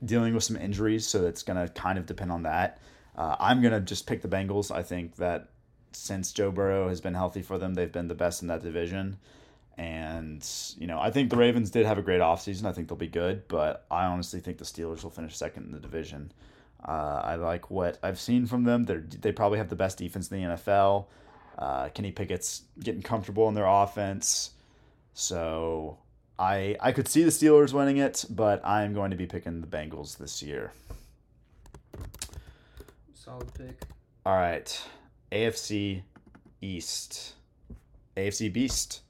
[0.04, 2.82] dealing with some injuries, so it's going to kind of depend on that.
[3.18, 4.72] Uh, I'm going to just pick the Bengals.
[4.74, 5.50] I think that
[5.92, 9.18] since Joe Burrow has been healthy for them, they've been the best in that division.
[9.80, 10.46] And,
[10.78, 12.66] you know, I think the Ravens did have a great offseason.
[12.66, 15.72] I think they'll be good, but I honestly think the Steelers will finish second in
[15.72, 16.34] the division.
[16.86, 18.84] Uh, I like what I've seen from them.
[18.84, 21.06] They they probably have the best defense in the NFL.
[21.58, 24.52] Uh, Kenny Pickett's getting comfortable in their offense.
[25.14, 25.98] So
[26.38, 29.68] I I could see the Steelers winning it, but I'm going to be picking the
[29.68, 30.74] Bengals this year.
[33.14, 33.82] solid pick.
[34.26, 34.82] All right.
[35.32, 36.02] AFC
[36.62, 37.36] East.
[38.18, 39.04] AFC Beast.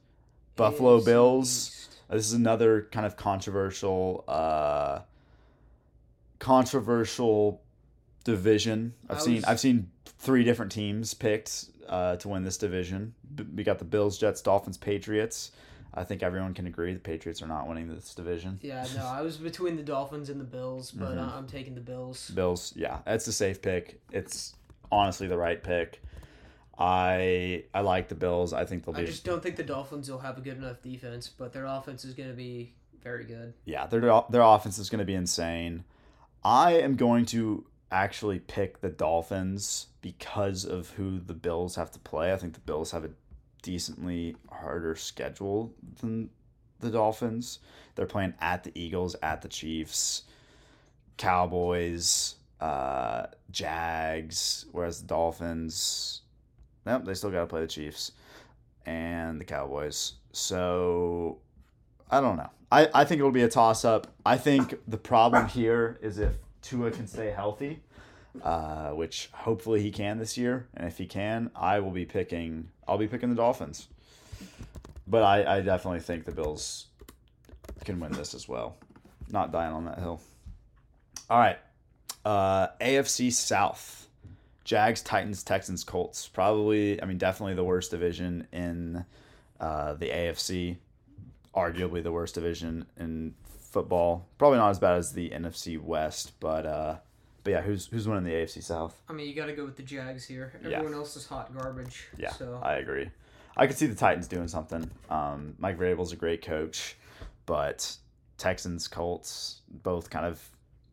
[0.59, 1.47] Buffalo AFC Bills.
[1.47, 1.95] East.
[2.09, 4.99] This is another kind of controversial uh
[6.39, 7.61] controversial
[8.23, 8.93] division.
[9.09, 13.13] I've seen I've seen three different teams picked uh, to win this division.
[13.55, 15.51] We got the Bills, Jets, Dolphins, Patriots.
[15.93, 18.59] I think everyone can agree the Patriots are not winning this division.
[18.61, 21.27] Yeah, no, I was between the Dolphins and the Bills, but Mhm.
[21.27, 22.29] uh, I'm taking the Bills.
[22.29, 23.99] Bills, yeah, that's a safe pick.
[24.11, 24.53] It's
[24.91, 26.01] honestly the right pick.
[26.79, 28.53] I I like the Bills.
[28.53, 30.81] I think they'll I be just don't think the Dolphins will have a good enough
[30.81, 33.53] defense, but their offense is going to be very good.
[33.65, 35.83] yeah, their their offense is going to be insane.
[36.43, 41.99] I am going to actually pick the Dolphins because of who the Bills have to
[41.99, 42.31] play.
[42.31, 43.09] I think the Bills have a
[43.61, 46.29] decently harder schedule than
[46.79, 47.59] the Dolphins.
[47.95, 50.23] They're playing at the Eagles, at the Chiefs,
[51.17, 56.21] Cowboys, uh, Jags, whereas the Dolphins,
[56.89, 58.11] nope, they still got to play the Chiefs
[58.85, 60.13] and the Cowboys.
[60.31, 61.37] So
[62.09, 62.49] I don't know.
[62.71, 64.07] I, I think it'll be a toss up.
[64.25, 67.81] I think the problem here is if Tua can stay healthy,
[68.43, 72.69] uh, which hopefully he can this year, and if he can, I will be picking.
[72.87, 73.87] I'll be picking the Dolphins.
[75.07, 76.87] But I, I definitely think the Bills
[77.83, 78.77] can win this as well.
[79.31, 80.21] Not dying on that hill.
[81.29, 81.57] All right,
[82.25, 84.08] uh, AFC South.
[84.69, 86.27] Jags, Titans, Texans, Colts.
[86.27, 89.03] Probably, I mean, definitely the worst division in
[89.59, 90.77] uh, the AFC.
[91.55, 94.27] Arguably the worst division in football.
[94.37, 96.97] Probably not as bad as the NFC West, but uh,
[97.43, 98.95] but yeah, who's who's winning the AFC South?
[99.09, 100.53] I mean, you got to go with the Jags here.
[100.63, 100.77] Yeah.
[100.77, 102.07] Everyone else is hot garbage.
[102.15, 103.09] Yeah, So I agree.
[103.57, 104.87] I could see the Titans doing something.
[105.09, 106.95] Um, Mike Vrabel's a great coach,
[107.47, 107.91] but
[108.37, 110.47] Texans, Colts, both kind of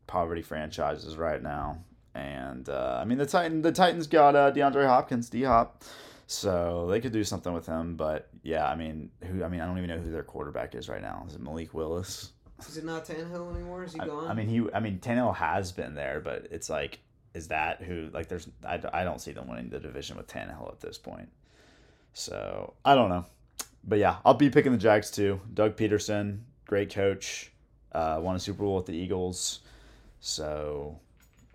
[0.06, 1.76] poverty franchises right now.
[2.16, 5.84] And uh, I mean, the Titan, the Titans got uh, DeAndre Hopkins, D Hop,
[6.26, 7.94] so they could do something with him.
[7.94, 9.44] But yeah, I mean, who?
[9.44, 11.24] I mean, I don't even know who their quarterback is right now.
[11.28, 12.32] Is it Malik Willis?
[12.66, 13.84] is it not Tannehill anymore?
[13.84, 14.28] Is he I, gone?
[14.28, 14.66] I mean, he.
[14.72, 17.00] I mean, Tannehill has been there, but it's like,
[17.34, 18.08] is that who?
[18.14, 18.48] Like, there's.
[18.64, 21.28] I, I don't see them winning the division with Tannehill at this point.
[22.14, 23.26] So I don't know,
[23.84, 25.38] but yeah, I'll be picking the Jags too.
[25.52, 27.52] Doug Pederson, great coach,
[27.92, 29.60] uh, won a Super Bowl with the Eagles.
[30.20, 30.98] So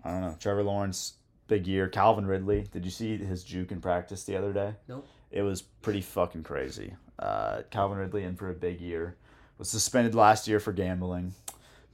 [0.04, 0.36] I don't know.
[0.40, 1.14] Trevor Lawrence,
[1.48, 1.88] big year.
[1.88, 2.66] Calvin Ridley.
[2.72, 4.74] Did you see his juke in practice the other day?
[4.88, 5.06] Nope.
[5.30, 6.94] It was pretty fucking crazy.
[7.18, 9.16] Uh, Calvin Ridley in for a big year.
[9.58, 11.34] Was suspended last year for gambling,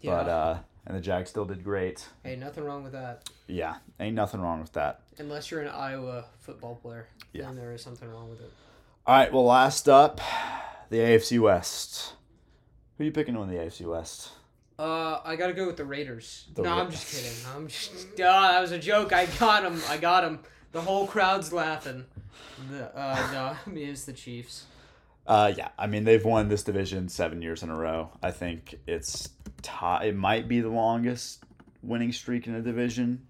[0.01, 0.11] yeah.
[0.11, 2.09] but uh, and the Jags still did great.
[2.25, 3.29] hey, nothing wrong with that.
[3.47, 5.01] Yeah, ain't nothing wrong with that.
[5.19, 7.43] Unless you're an Iowa football player, Yeah.
[7.43, 8.51] then there is something wrong with it.
[9.07, 10.21] All right, well, last up,
[10.89, 12.15] the AFC West.
[12.97, 14.31] Who are you picking to win the AFC West?
[14.79, 16.47] Uh, I gotta go with the Raiders.
[16.55, 17.55] The no, Ra- I'm just kidding.
[17.55, 18.13] I'm just.
[18.21, 19.13] Uh, that was a joke.
[19.13, 19.81] I got him.
[19.89, 20.39] I got him.
[20.73, 22.05] The whole crowd's laughing.
[22.71, 24.65] The, uh, no, I mean it's the Chiefs.
[25.27, 28.11] Uh, yeah, I mean they've won this division seven years in a row.
[28.23, 29.29] I think it's
[29.63, 31.43] ti it might be the longest
[31.83, 33.27] winning streak in a division.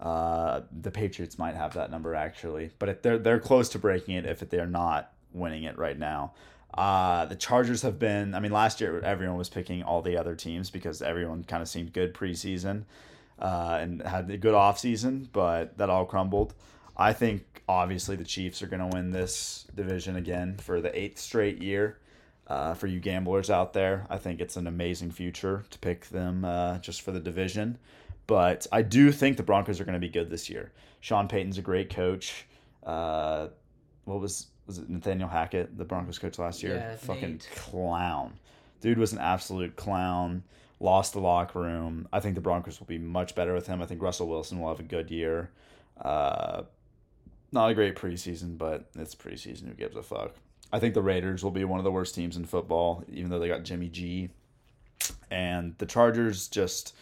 [0.00, 4.16] Uh, the Patriots might have that number actually, but if they're they're close to breaking
[4.16, 6.32] it if they're not winning it right now.
[6.74, 8.34] Uh, the Chargers have been.
[8.34, 11.68] I mean, last year everyone was picking all the other teams because everyone kind of
[11.68, 12.84] seemed good preseason,
[13.38, 16.54] uh, and had a good offseason, but that all crumbled.
[16.96, 21.18] I think obviously the Chiefs are going to win this division again for the eighth
[21.18, 21.98] straight year.
[22.46, 26.46] Uh, for you gamblers out there, I think it's an amazing future to pick them
[26.46, 27.76] uh, just for the division.
[28.26, 30.72] But I do think the Broncos are going to be good this year.
[31.00, 32.46] Sean Payton's a great coach.
[32.84, 33.48] Uh,
[34.04, 36.76] what was was it Nathaniel Hackett, the Broncos coach last year?
[36.76, 37.48] Yeah, Fucking Nate.
[37.56, 38.34] clown.
[38.80, 40.44] Dude was an absolute clown.
[40.78, 42.06] Lost the locker room.
[42.12, 43.82] I think the Broncos will be much better with him.
[43.82, 45.50] I think Russell Wilson will have a good year.
[46.00, 46.62] Uh,
[47.50, 49.66] not a great preseason, but it's preseason.
[49.68, 50.34] Who gives a fuck?
[50.72, 53.38] I think the Raiders will be one of the worst teams in football, even though
[53.40, 54.28] they got Jimmy G.
[55.30, 56.94] And the Chargers just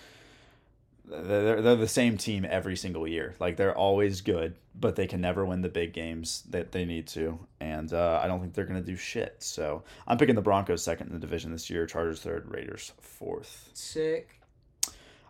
[1.08, 3.34] they're, they're the same team every single year.
[3.38, 7.06] Like they're always good, but they can never win the big games that they need
[7.08, 7.38] to.
[7.60, 9.36] And uh, I don't think they're gonna do shit.
[9.38, 11.86] So I'm picking the Broncos second in the division this year.
[11.86, 13.70] Chargers third, Raiders fourth.
[13.74, 14.40] Sick.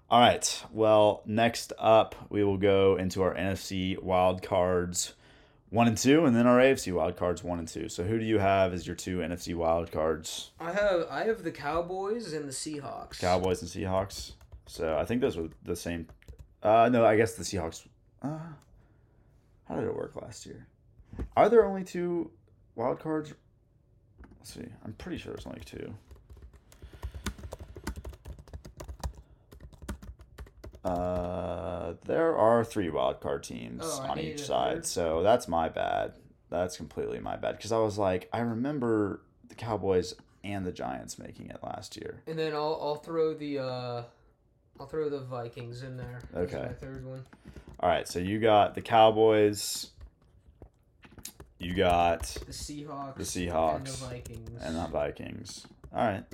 [0.09, 0.65] All right.
[0.73, 5.15] Well, next up we will go into our NFC wild cards
[5.69, 7.89] one and two, and then our AFC wild cards one and two.
[7.89, 10.53] So who do you have as your two NFC wild cards?
[10.61, 13.19] I have I have the Cowboys and the Seahawks.
[13.21, 14.33] Cowboys and Seahawks.
[14.67, 16.07] So I think those were the same.
[16.63, 17.87] Uh, no, I guess the Seahawks.
[18.23, 18.39] Uh,
[19.69, 20.67] how did it work last year?
[21.37, 22.31] Are there only two
[22.75, 23.33] wild cards?
[24.39, 24.67] Let's see.
[24.85, 25.95] I'm pretty sure there's only two.
[30.85, 34.87] Uh, there are three wild card teams Oh, on each side, third.
[34.87, 36.13] so that's my bad.
[36.49, 41.19] That's completely my bad because I was like, I remember the Cowboys and the Giants
[41.19, 42.23] making it last year.
[42.29, 44.03] And then I'll I'll throw the uh,
[44.79, 46.21] I'll throw the Vikings in there.
[46.33, 46.67] That's Okay.
[46.67, 47.25] my third one.
[47.81, 49.91] All right, so you got the Cowboys,
[51.59, 53.17] you got The Seahawks.
[53.17, 53.77] The Seahawks.
[53.77, 54.63] And the Vikings.
[54.63, 55.67] and the Vikings.
[55.95, 56.25] All right,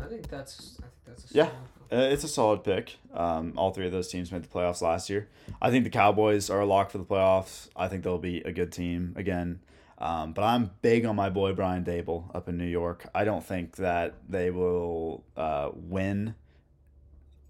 [0.00, 1.44] I think that's I think that's a Yeah.
[1.46, 1.56] solid-
[1.92, 2.96] uh, it's a solid pick.
[3.12, 5.28] Um, all three of those teams made the playoffs last year.
[5.62, 7.68] I think the Cowboys are a lock for the playoffs.
[7.76, 9.60] I think they'll be a good team again.
[9.98, 13.08] Um, but I'm big on my boy Brian Daboll up in New York.
[13.14, 16.34] I don't think that they will uh, win.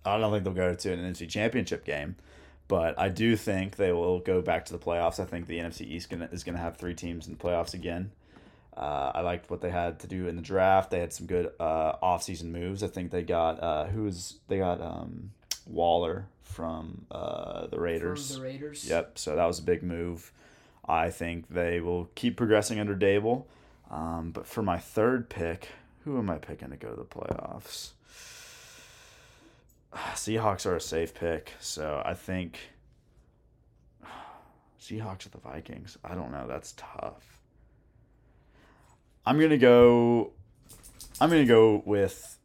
[0.07, 2.17] I don't think they'll go to an NFC Championship game,
[2.69, 5.21] but I do think they will go back to the playoffs.
[5.21, 7.75] I think the NFC East gonna, is going to have three teams in the playoffs
[7.75, 8.11] again.
[8.77, 10.91] Uh, I liked what they had to do in the draft.
[10.91, 12.83] They had some good uh, offseason moves.
[12.83, 15.31] I think they got uh, who was they got um,
[15.67, 18.33] Waller from uh, the Raiders.
[18.33, 18.89] From the Raiders.
[18.89, 19.19] Yep.
[19.19, 20.31] So that was a big move.
[20.87, 23.45] I think they will keep progressing under Daboll.
[23.91, 25.71] Um, but for my third pick,
[26.05, 27.91] who am I picking to go to the playoffs?
[30.15, 32.59] Seahawks are a safe pick, so I think
[34.81, 35.99] Seahawks or the Vikings.
[36.05, 36.47] I don't know.
[36.47, 37.37] That's tough.
[39.25, 40.33] I'm gonna go.
[41.21, 42.39] I'm gonna go with.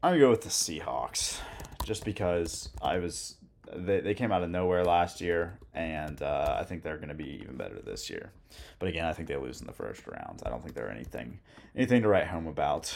[0.00, 1.40] I'm gonna go with the Seahawks,
[1.84, 3.34] just because I was.
[3.74, 7.40] They, they came out of nowhere last year, and uh, I think they're to be
[7.42, 8.32] even better this year.
[8.78, 10.42] But again, I think they lose in the first round.
[10.46, 11.40] I don't think they're anything
[11.74, 12.94] anything to write home about.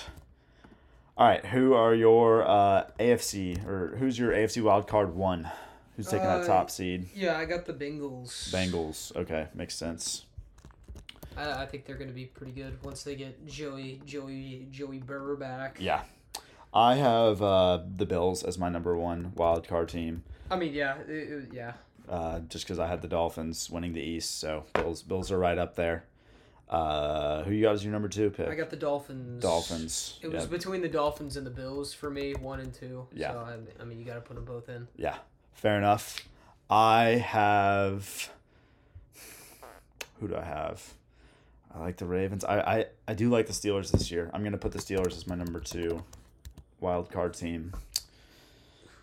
[1.16, 5.50] All right, who are your uh, AFC or who's your AFC wild card one?
[5.96, 7.08] Who's taking that Uh, top seed?
[7.14, 8.50] Yeah, I got the Bengals.
[8.50, 9.14] Bengals.
[9.14, 10.24] Okay, makes sense.
[11.36, 14.98] I, I think they're going to be pretty good once they get Joey Joey Joey
[14.98, 15.76] Burr back.
[15.78, 16.02] Yeah,
[16.72, 20.24] I have uh, the Bills as my number one wild card team.
[20.50, 21.72] I mean, yeah, it- it- yeah.
[22.08, 25.58] Uh, just because I had the Dolphins winning the East, so Bills Bills are right
[25.58, 26.04] up there.
[26.72, 28.48] Uh, who you got as your number two pick?
[28.48, 29.42] I got the Dolphins.
[29.42, 30.18] Dolphins.
[30.22, 33.06] It was yeah, between the Dolphins and the Bills for me, one and two.
[33.12, 33.32] Yeah.
[33.32, 34.88] So I, I mean, you got to put them both in.
[34.96, 35.16] yeah,
[35.52, 36.26] fair enough.
[36.70, 38.30] I have.
[40.18, 40.94] Who do I have?
[41.74, 42.42] I like the Ravens.
[42.42, 44.30] I, I, I do like the Steelers this year.
[44.32, 46.02] I'm gonna put the Steelers as my number two
[46.80, 47.72] wild card team.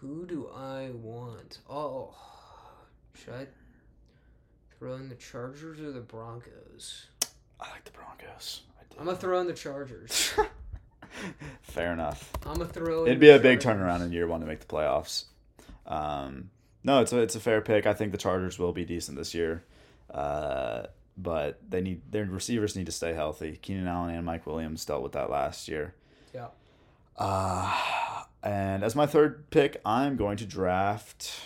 [0.01, 1.59] Who do I want?
[1.69, 2.15] Oh,
[3.13, 3.47] should I
[4.77, 7.07] throw in the Chargers or the Broncos?
[7.59, 8.61] I like the Broncos.
[8.79, 8.99] I do.
[8.99, 10.33] I'm gonna throw in the Chargers.
[11.61, 12.31] Fair enough.
[12.45, 13.05] I'm gonna throw.
[13.05, 13.81] It'd be a big Chargers.
[13.83, 15.25] turnaround in year one to make the playoffs.
[15.85, 16.49] Um,
[16.83, 17.85] no, it's a it's a fair pick.
[17.85, 19.63] I think the Chargers will be decent this year,
[20.13, 20.83] uh,
[21.17, 23.59] but they need their receivers need to stay healthy.
[23.61, 25.93] Keenan Allen and Mike Williams dealt with that last year.
[26.33, 26.47] Yeah.
[27.17, 31.41] Uh, and as my third pick, I'm going to draft.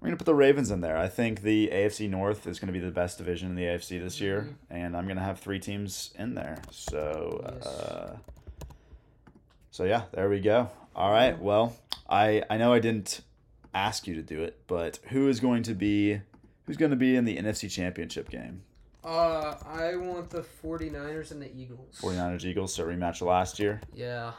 [0.00, 0.96] I'm going to put the Ravens in there.
[0.96, 3.98] I think the AFC North is going to be the best division in the AFC
[3.98, 4.54] this year, Mhm.
[4.70, 6.58] and I'm going to have three teams in there.
[6.70, 7.66] So, Yes.
[7.66, 8.16] uh,
[9.70, 10.70] so yeah, there we go.
[10.94, 11.38] All right.
[11.38, 11.76] Well,
[12.08, 13.22] I I know I didn't
[13.74, 16.20] ask you to do it, but who is going to be
[16.66, 18.62] who's going to be in the NFC Championship game?
[19.04, 21.98] Uh, I want the 49ers and the Eagles.
[22.00, 24.32] 49ers Eagles, so rematch last year, Yeah.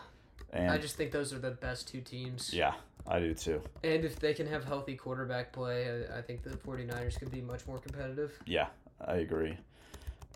[0.51, 2.53] and I just think those are the best two teams.
[2.53, 2.73] yeah,
[3.09, 3.61] I do too.
[3.83, 7.41] And if they can have healthy quarterback play, I, I think the 49ers could be
[7.41, 8.39] much more competitive.
[8.45, 8.67] Yeah,
[9.05, 9.57] I agree.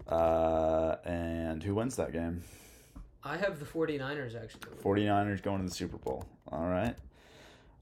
[0.08, 2.42] Uh, and who wins that game?
[3.24, 4.76] I have the 49ers actually.
[4.84, 6.26] 49ers going to the Super Bowl.
[6.52, 6.96] All right.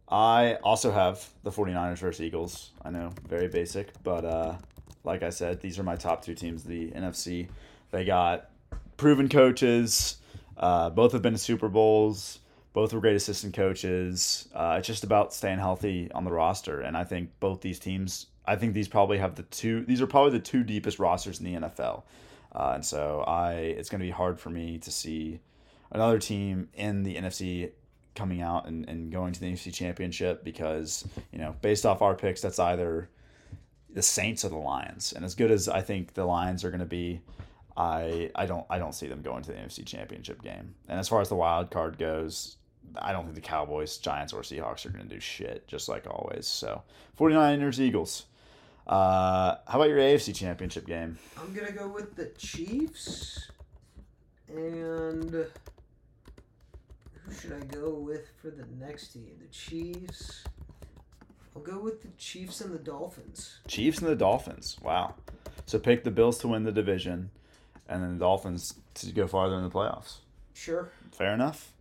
[0.10, 2.72] I also have the 49ers versus Eagles.
[2.84, 4.58] I know, very basic, but uh,
[5.06, 7.48] like I said, these are my top two teams, the NFC.
[7.92, 8.50] They got
[8.98, 10.18] proven coaches.
[10.58, 12.40] Uh, both have been to Super Bowls.
[12.74, 14.48] Both were great assistant coaches.
[14.56, 18.28] Uh, it's just about staying healthy on the roster, and I think both these teams.
[18.46, 19.84] I think these probably have the two.
[19.86, 22.04] These are probably the two deepest rosters in the NFL,
[22.54, 23.54] uh, and so I.
[23.54, 25.42] It's going to be hard for me to see
[25.92, 27.72] another team in the NFC
[28.16, 32.16] coming out and, and going to the NFC Championship because you know based off our
[32.16, 33.10] picks, that's either
[33.94, 36.80] the Saints or the Lions, and as good as I think the Lions are going
[36.80, 37.22] to be.
[37.78, 40.76] I I don't I don't see them going to the NFC Championship game.
[40.90, 42.58] And as far as the wild card goes,
[42.98, 46.08] I don't think the Cowboys, Giants, or Seahawks are going to do shit, just like
[46.08, 46.48] always.
[46.48, 46.84] So
[47.20, 48.26] 49ers, Eagles.
[48.88, 51.18] Uh, how about your AFC Championship game?
[51.38, 53.50] I'm gonna go with the Chiefs.
[54.50, 59.32] And who should I go with for the next team?
[59.40, 60.44] The Chiefs.
[61.56, 63.60] I'll go with the Chiefs and the Dolphins.
[63.68, 64.78] Chiefs and the Dolphins.
[64.82, 65.16] Wow.
[65.66, 67.30] So pick the Bills to win the division,
[67.88, 70.18] and then the Dolphins to go farther in the playoffs.
[70.54, 70.92] Sure.
[71.14, 71.72] Fair enough.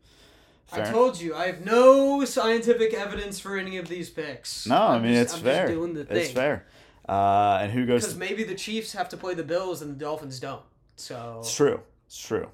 [0.73, 4.67] I told you I have no scientific evidence for any of these picks.
[4.67, 5.67] no, I mean just- it's I'm fair.
[5.67, 6.17] Just doing the thing.
[6.19, 6.67] It's fair.
[7.09, 8.03] Uh, and who goes?
[8.03, 10.63] Because maybe the Chiefs have to play the Bills and the Dolphins don't.
[10.97, 11.81] So It's true.
[12.07, 12.49] It's true.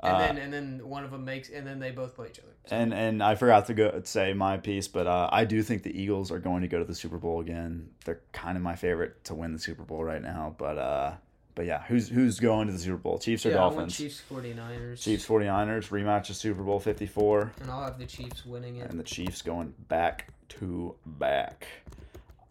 [0.00, 2.38] and Uh, then and then one of them makes and then they both play each
[2.40, 2.48] other.
[2.66, 5.82] So, And and I forgot to go say my piece, but uh, I do think
[5.82, 7.88] the Eagles are going to go to the Super Bowl again.
[8.04, 10.54] They're kind of my favorite to win the Super Bowl right now.
[10.58, 11.12] But uh,
[11.56, 13.18] but yeah, who's who's going to the Super Bowl?
[13.18, 13.96] Chiefs or yeah, I want Dolphins?
[13.96, 15.02] Chiefs 49ers.
[15.02, 18.88] Chiefs 49ers rematch of Super Bowl 54 And I'll have the Chiefs winning it.
[18.90, 21.66] and the Chiefs going back to back.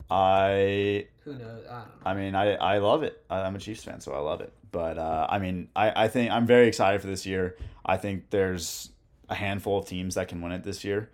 [0.10, 1.64] I Who knows?
[1.70, 1.93] I don't know.
[2.06, 3.24] I mean, I, I love it.
[3.30, 4.51] I'm a Chiefs fan, so I love it.
[4.72, 7.56] But uh, I mean, I, I think I'm very excited for this year.
[7.86, 8.89] I think there's
[9.30, 11.10] a handful of teams that can win it this year.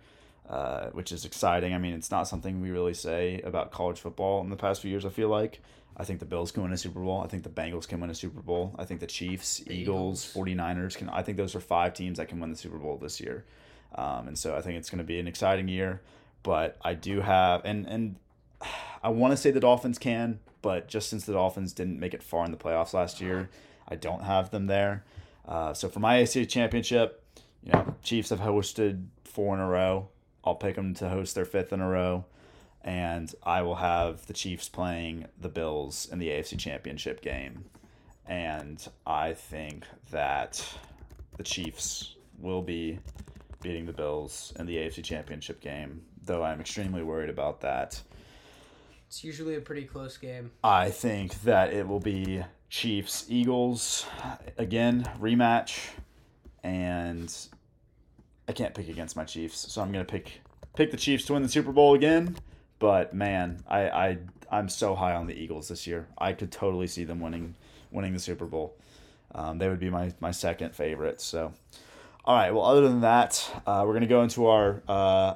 [0.48, 1.72] uh, which is exciting.
[1.72, 4.90] I mean, it's not something we really say about college football in the past few
[4.90, 5.06] years.
[5.06, 5.62] I feel like
[5.96, 7.20] I think the Bills can win a Super Bowl.
[7.22, 8.74] I think the Bengals can win a Super Bowl.
[8.78, 10.56] I think the Chiefs, The Eagles, Eagles.
[10.56, 11.08] 49ers can.
[11.10, 13.44] I think those are five teams that can win the Super Bowl this year.
[13.94, 16.00] Um, and so I think it's going to be an exciting year.
[16.42, 18.16] But I do have, and and
[19.02, 22.22] I want to say the Dolphins can, but just since the Dolphins didn't make it
[22.22, 23.50] far in the playoffs last year,
[23.88, 25.04] I don't have them there.
[25.46, 27.22] Uh, so for my AFC Championship,
[27.64, 30.08] you know, Chiefs have hosted four in a row.
[30.44, 32.24] I'll pick them to host their fifth in a row,
[32.84, 37.64] and I will have the Chiefs playing the Bills in the AFC Championship game,
[38.26, 40.64] and I think that
[41.36, 42.98] the Chiefs will be
[43.62, 46.02] beating the Bills in the AFC Championship game.
[46.24, 48.00] Though I'm extremely worried about that.
[49.06, 50.50] It's usually a pretty close game.
[50.64, 54.06] I think that it will be Chiefs Eagles
[54.56, 55.90] again rematch,
[56.62, 57.34] and
[58.48, 60.40] I can't pick against my Chiefs, so I'm gonna pick
[60.74, 62.36] pick the Chiefs to win the Super Bowl again.
[62.82, 64.18] But man, I I
[64.50, 66.08] I'm so high on the Eagles this year.
[66.18, 67.54] I could totally see them winning
[67.92, 68.74] winning the Super Bowl.
[69.32, 71.20] Um, they would be my my second favorite.
[71.20, 71.52] So,
[72.24, 72.50] all right.
[72.50, 75.34] Well, other than that, uh, we're gonna go into our uh,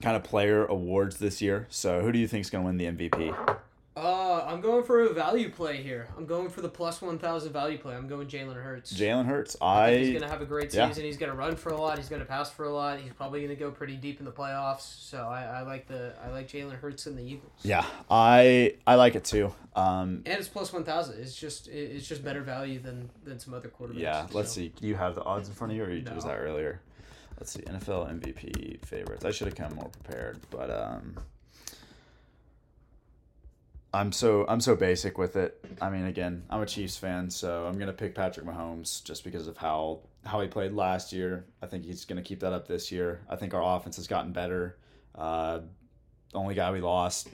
[0.00, 1.66] kind of player awards this year.
[1.68, 3.58] So, who do you think is gonna win the MVP?
[3.96, 6.08] Uh, I'm going for a value play here.
[6.16, 7.94] I'm going for the plus 1,000 value play.
[7.94, 8.92] I'm going Jalen Hurts.
[8.92, 9.56] Jalen Hurts.
[9.62, 10.88] I think he's going to have a great yeah.
[10.88, 11.04] season.
[11.04, 11.98] He's going to run for a lot.
[11.98, 12.98] He's going to pass for a lot.
[12.98, 14.80] He's probably going to go pretty deep in the playoffs.
[14.80, 17.52] So I, I like the I like Jalen Hurts and the Eagles.
[17.62, 19.54] yeah, I I like it too.
[19.76, 21.20] Um, And it's plus 1,000.
[21.20, 23.98] It's just it- it's just better value than than some other quarterbacks.
[24.00, 24.26] yeah.
[24.32, 24.62] Let's so.
[24.62, 24.72] see.
[24.80, 26.14] Do you have the odds in front of you, or you No.
[26.14, 26.80] was that earlier?
[27.38, 27.60] Let's see.
[27.62, 29.24] NFL MVP favorites.
[29.24, 31.16] I should have come more prepared, but um,
[33.94, 35.64] I'm so I'm so basic with it.
[35.80, 39.46] I mean, again, I'm a Chiefs fan, so I'm gonna pick Patrick Mahomes just because
[39.46, 41.44] of how how he played last year.
[41.62, 43.20] I think he's gonna keep that up this year.
[43.30, 44.78] I think our offense has gotten better.
[45.14, 45.60] Uh,
[46.32, 47.28] the only guy we lost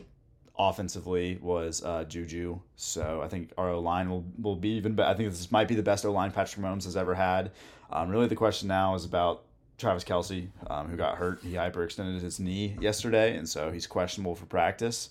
[0.58, 5.08] offensively was uh, Juju, so I think our O line will will be even better.
[5.08, 7.52] I think this might be the best O line Patrick Mahomes has ever had.
[7.90, 9.44] Um, really, the question now is about
[9.78, 11.40] Travis Kelce, um, who got hurt.
[11.42, 15.08] He hyperextended his knee yesterday, and so he's questionable for practice.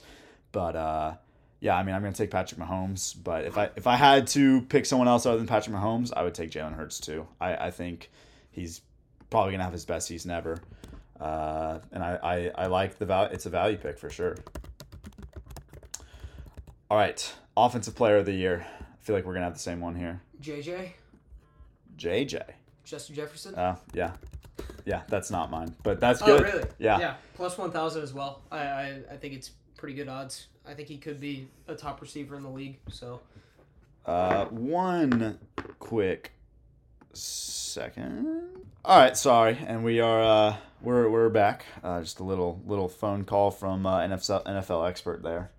[0.51, 1.13] But uh,
[1.61, 3.15] yeah, I mean, I'm gonna take Patrick Mahomes.
[3.21, 6.23] But if I if I had to pick someone else other than Patrick Mahomes, I
[6.23, 7.27] would take Jalen Hurts too.
[7.39, 8.09] I, I think
[8.51, 8.81] he's
[9.29, 10.59] probably gonna have his best season ever.
[11.19, 13.33] Uh, and I, I, I like the value.
[13.33, 14.37] It's a value pick for sure.
[16.89, 18.65] All right, offensive player of the year.
[18.79, 20.21] I feel like we're gonna have the same one here.
[20.41, 20.91] JJ
[21.97, 22.43] JJ.
[22.85, 23.53] Justin Jefferson.
[23.57, 24.13] Oh yeah,
[24.85, 25.01] yeah.
[25.09, 26.41] That's not mine, but that's oh good.
[26.41, 26.63] really?
[26.79, 26.99] Yeah.
[26.99, 27.13] Yeah.
[27.35, 28.41] Plus 1,000 as well.
[28.51, 30.47] I, I I think it's pretty good odds.
[30.67, 32.77] I think he could be a top receiver in the league.
[32.89, 33.21] So
[34.05, 35.39] Uh, one
[35.79, 36.33] quick
[37.13, 38.27] second.
[38.83, 41.65] All right, sorry, and we are uh, we're we're back.
[41.83, 45.49] Uh, just a little little phone call from uh, NFL NFL expert there,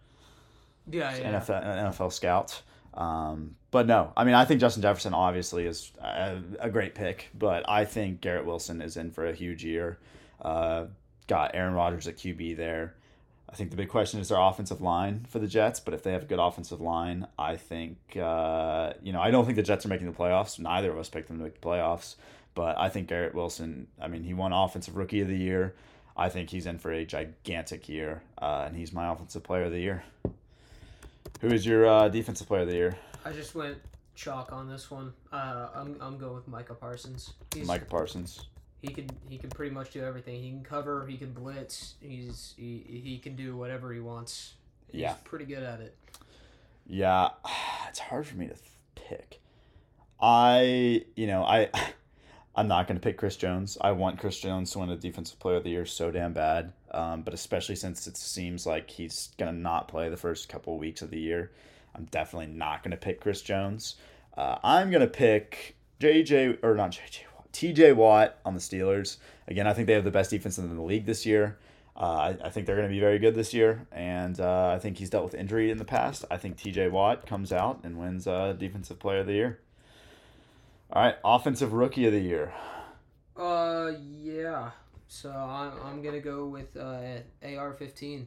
[0.91, 1.41] yeah, yeah.
[1.41, 2.63] NFL NFL scout.
[2.93, 7.31] Um, but no, I mean I think Justin Jefferson obviously is a, a great pick,
[7.39, 9.99] but I think Garrett Wilson is in for a huge year.
[10.43, 10.87] Uh,
[11.27, 12.95] got Aaron Rodgers at QB there.
[13.53, 16.13] I think the big question is their offensive line for the Jets, but if they
[16.13, 19.85] have a good offensive line, I think uh, you know I don't think the Jets
[19.85, 20.59] are making the playoffs.
[20.59, 22.15] Neither of us picked them to make the playoffs,
[22.55, 23.89] but I think Garrett Wilson.
[24.01, 25.75] I mean, he won Offensive Rookie of the Year.
[26.17, 29.73] I think he's in for a gigantic year, uh, and he's my Offensive Player of
[29.73, 30.05] the Year.
[31.41, 32.99] Who is your uh, Defensive Player of the Year?
[33.25, 33.79] I just went
[34.15, 35.13] chalk on this one.
[35.33, 37.33] Uh, I'm I'm going with Micah Parsons.
[37.55, 38.47] He's, Micah Parsons.
[38.83, 40.43] He can he can pretty much do everything.
[40.43, 41.07] He can cover.
[41.07, 41.95] He can blitz.
[42.01, 44.55] He's he, he can do whatever he wants.
[44.91, 45.15] He's Yeah.
[45.25, 45.97] pretty good at it.
[46.87, 47.29] Yeah,
[47.89, 48.57] it's hard for me to
[48.95, 49.41] pick.
[50.21, 51.71] I, you know, I,
[52.57, 53.79] I'm not going to pick Chris Jones.
[53.81, 56.73] I want Chris Jones to win the Defensive Player of the Year so damn bad.
[56.91, 60.77] Um, but especially since it seems like he's going to not play the first couple
[60.77, 61.53] weeks of the year,
[61.95, 63.95] I'm definitely not going to pick Chris Jones.
[64.37, 67.21] Uh, I'm going to pick JJ, or not JJ
[67.53, 69.17] TJ Watt on the Steelers.
[69.49, 71.59] Again, I think they have the best defense in the league this year.
[71.97, 74.79] Uh, I, I think they're going to be very good this year, and uh, I
[74.79, 76.25] think he's dealt with injury in the past.
[76.31, 79.59] I think TJ Watt comes out and wins uh, Defensive Player of the Year.
[80.93, 82.53] All right, Offensive Rookie of the Year.
[83.37, 84.71] Uh yeah.
[85.09, 88.27] So I'm I'm gonna go with uh, AR-15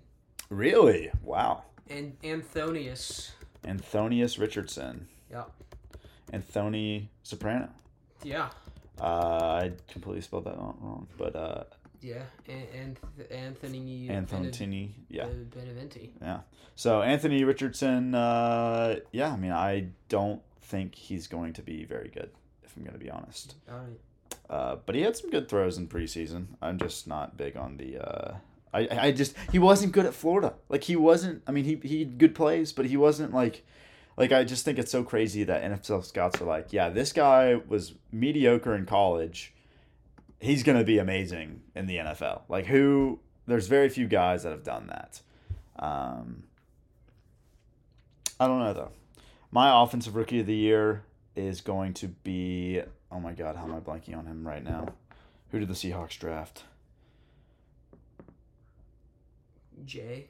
[0.50, 1.12] Really?
[1.22, 1.64] Wow.
[1.90, 3.32] and Anthonius.
[3.66, 5.08] Anthonius Richardson.
[5.32, 5.44] Yeah.
[6.32, 7.70] Anthony Soprano.
[8.24, 8.50] Yeah.
[9.00, 11.64] Uh, I completely spelled that wrong, wrong but uh,
[12.02, 12.24] Yeah.
[12.48, 13.00] And, and
[13.32, 14.96] Anthony Anthony.
[15.10, 15.26] Yeah.
[15.26, 16.10] Beneventi.
[16.22, 16.40] Yeah.
[16.76, 22.10] So Anthony Richardson, uh, yeah, I mean, I don't think he's going to be very
[22.10, 22.30] good,
[22.64, 23.56] if I'm going to be honest.
[23.72, 24.00] All right.
[24.50, 26.48] Uh, but he had some good throws in preseason.
[26.62, 27.98] I'm just not big on the.
[27.98, 28.36] Uh,
[28.74, 30.56] I I just he wasn't good at Florida.
[30.70, 31.44] Like he wasn't.
[31.48, 33.66] I mean, he he had good plays, but he wasn't like.
[34.18, 37.56] Like I just think it's so crazy that NFL scouts are like, yeah, this guy
[37.68, 39.54] was mediocre in college.
[40.40, 42.42] He's gonna be amazing in the NFL.
[42.50, 43.20] Like who?
[43.46, 45.22] There's very few guys that have done that.
[45.78, 46.44] Um,
[48.40, 48.92] I don't know though.
[49.52, 51.04] My offensive rookie of the year
[51.36, 52.82] is going to be.
[53.12, 54.94] Oh my god, how am I blanking on him right now?
[55.52, 56.64] Who did the Seahawks draft?
[59.86, 60.28] Jay.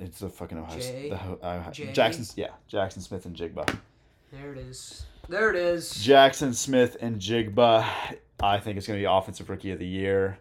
[0.00, 0.78] It's the fucking Ohio.
[0.78, 1.10] Jay?
[1.10, 1.92] The, uh, Jay?
[1.92, 2.24] Jackson.
[2.36, 3.78] Yeah, Jaxon Smith-Njigba.
[4.32, 5.06] There it is.
[5.28, 5.94] There it is.
[6.02, 7.84] Jackson Smith and Jigba.
[8.40, 10.38] I think it's going to be offensive rookie of the year.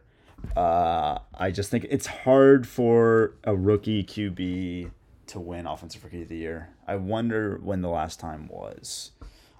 [0.56, 4.92] Uh, I just think it's hard for a rookie QB
[5.28, 6.70] to win offensive rookie of the year.
[6.88, 9.12] I wonder when the last time was.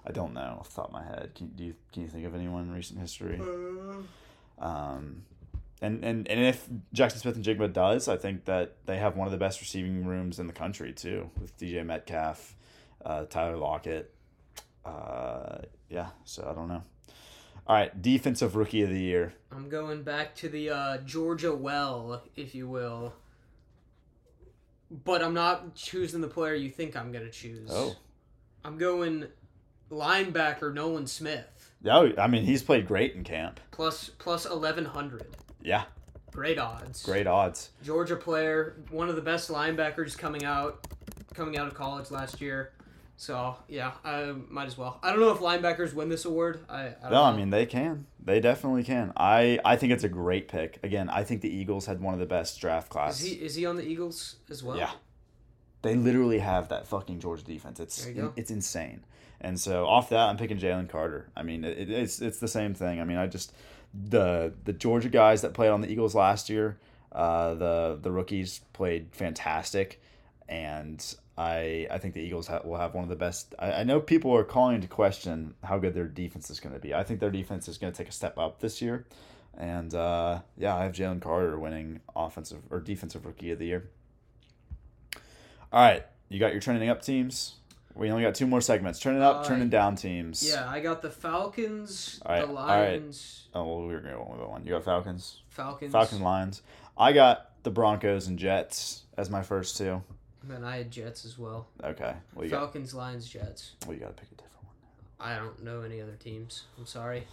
[0.06, 1.32] I don't know off the top of my head.
[1.34, 3.38] Can do you can you think of anyone in recent history?
[4.58, 5.22] Um,
[5.80, 9.38] and, and and if Jaxon Smith-Njigba does, I think that they have one of the
[9.38, 12.56] best receiving rooms in the country too, with DK Metcalf,
[13.04, 14.12] uh, Tyler Lockett.
[14.84, 15.58] Uh,
[15.88, 16.82] yeah, so I don't know.
[17.66, 19.34] All right, defensive rookie of the year.
[19.52, 23.14] I'm going back to the uh, Georgia well, if you will.
[25.04, 27.68] But I'm not choosing the player you think I'm gonna choose.
[27.70, 27.94] Oh,
[28.64, 29.26] I'm going
[29.90, 33.60] linebacker Nolan Smith oh, I mean he's played great in camp.
[33.70, 35.26] plus plus eleven hundred.
[35.62, 35.84] Yeah,
[36.32, 37.02] Great odds.
[37.02, 37.70] great odds.
[37.82, 40.86] Georgia player, one of the best linebackers coming out,
[41.34, 42.72] coming out of college last year.
[43.16, 45.00] So yeah, I might as well.
[45.02, 46.60] I don't know if linebackers win this award.
[46.68, 48.06] I, I don't No, I mean they can.
[48.24, 49.12] They definitely can.
[49.16, 50.78] I I think it's a great pick.
[50.84, 53.26] Again, I think the Eagles had one of the best draft is classes.
[53.26, 54.76] he is he on the Eagles as well?
[54.76, 54.92] Yeah.
[55.82, 57.80] They literally have that fucking Georgia defense.
[57.80, 58.32] It's There you go.
[58.36, 59.04] it's insane.
[59.40, 61.28] And so off that, I'm picking Jalen Carter.
[61.36, 63.00] I mean, it, it's it's the same thing.
[63.00, 63.52] I mean, I just
[63.94, 66.78] the the Georgia guys that played on the Eagles last year,
[67.12, 70.00] uh, the the rookies played fantastic,
[70.48, 73.54] and I I think the Eagles ha- will have one of the best.
[73.58, 76.80] I, I know people are calling into question how good their defense is going to
[76.80, 76.94] be.
[76.94, 79.06] I think their defense is going to take a step up this year,
[79.56, 83.88] and uh, yeah, I have Jalen Carter winning offensive or defensive rookie of the year.
[85.72, 87.57] All right, you got your trending up teams.
[87.98, 89.00] We only got two more segments.
[89.00, 90.48] Turning up, Uh, turning down teams.
[90.48, 92.90] Yeah, I got the Falcons, All right, the all right.
[92.92, 94.64] Lions, Oh, well, we were going to go one by one.
[94.64, 95.90] You got Falcons, Falcons.
[95.92, 96.62] Falcons, Lions.
[96.96, 100.02] I got the Broncos and Jets as my first two.
[100.48, 101.66] And I had Jets as well.
[101.82, 103.72] Okay, well you got, Falcons, Lions, Jets.
[103.84, 104.74] well you got to pick a different one.
[105.20, 106.64] I don't know any other teams.
[106.78, 107.26] I'm sorry.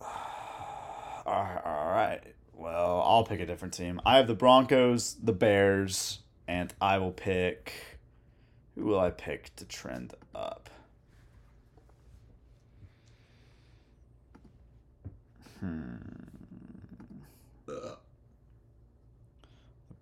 [0.00, 2.20] All right.
[2.54, 4.00] Well, I'll pick a different team.
[4.04, 6.18] I have the Broncos, the Bears,
[6.48, 7.72] and I will pick.
[8.78, 10.70] Who will I pick to trend up?
[15.58, 15.96] Hmm.
[17.66, 17.96] The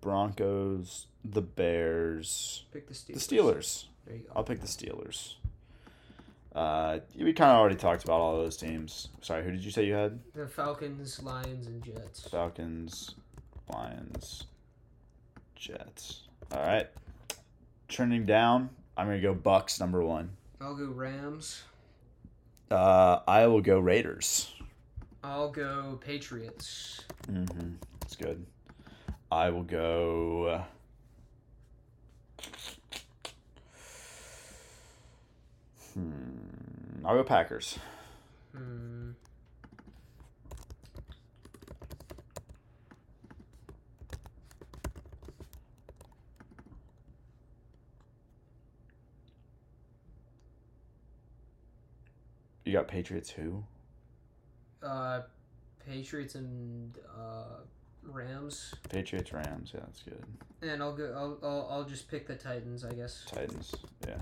[0.02, 3.14] Broncos, the Bears, Pick the Steelers.
[3.14, 3.84] the Steelers.
[4.06, 4.32] There you go.
[4.36, 5.36] I'll pick the Steelers.
[6.54, 9.08] Uh, we kind of already talked about all those teams.
[9.22, 10.18] Sorry, who did you say you had?
[10.34, 12.28] The Falcons, Lions, and Jets.
[12.28, 13.14] Falcons,
[13.72, 14.44] Lions,
[15.54, 16.24] Jets.
[16.52, 16.88] All right.
[17.88, 20.30] Trending down, I'm gonna go Bucs number one.
[20.60, 21.62] I'll go Rams.
[22.70, 24.52] Uh, I will go Raiders.
[25.22, 27.04] I'll go Patriots.
[27.28, 27.74] Mm-hmm.
[28.00, 28.44] That's good.
[29.30, 30.64] I will go.
[35.94, 36.10] Hmm.
[37.04, 37.78] I'll go Packers.
[38.54, 39.10] Hmm.
[52.76, 53.64] Got Patriots who?
[54.82, 55.22] Uh,
[55.88, 57.60] Patriots and uh,
[58.02, 58.74] Rams.
[58.90, 59.72] Patriots Rams.
[59.74, 60.22] Yeah, that's good.
[60.62, 61.12] And I'll go.
[61.16, 63.24] I'll, I'll, I'll just pick the Titans, I guess.
[63.32, 63.74] Titans.
[64.06, 64.16] Yeah.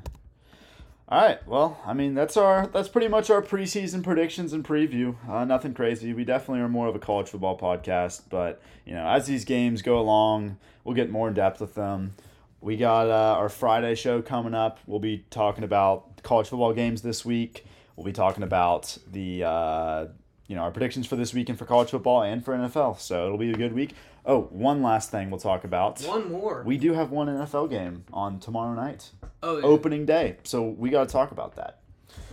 [1.09, 1.46] All right.
[1.46, 5.16] Well, I mean, that's our that's pretty much our preseason predictions and preview.
[5.28, 6.14] Uh, nothing crazy.
[6.14, 9.82] We definitely are more of a college football podcast, but you know, as these games
[9.82, 12.14] go along, we'll get more in depth with them.
[12.61, 14.78] We got uh, our Friday show coming up.
[14.86, 17.66] We'll be talking about college football games this week.
[17.97, 20.07] We'll be talking about the uh,
[20.47, 22.99] you know our predictions for this weekend for college football and for NFL.
[22.99, 23.95] So it'll be a good week.
[24.26, 26.01] Oh, one last thing we'll talk about.
[26.03, 26.62] One more.
[26.64, 29.11] We do have one NFL game on tomorrow night
[29.42, 29.64] oh, yeah.
[29.64, 30.38] opening day.
[30.45, 31.80] So we got to talk about that.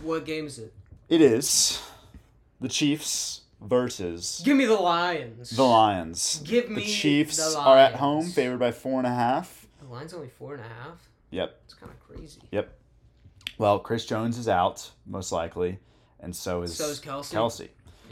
[0.02, 0.72] What game is it?
[1.08, 1.82] It is
[2.60, 5.50] the Chiefs versus Give me the Lions.
[5.50, 6.42] the Lions.
[6.44, 9.66] Give me the Chiefs the are at home, favored by four and a half.
[9.80, 11.08] The line's only four and a half.
[11.30, 11.60] Yep.
[11.64, 12.40] It's kind of crazy.
[13.58, 15.78] Well, Chris Jones is out most likely,
[16.20, 17.32] and so is So is Kelce.
[17.32, 17.68] Kelce.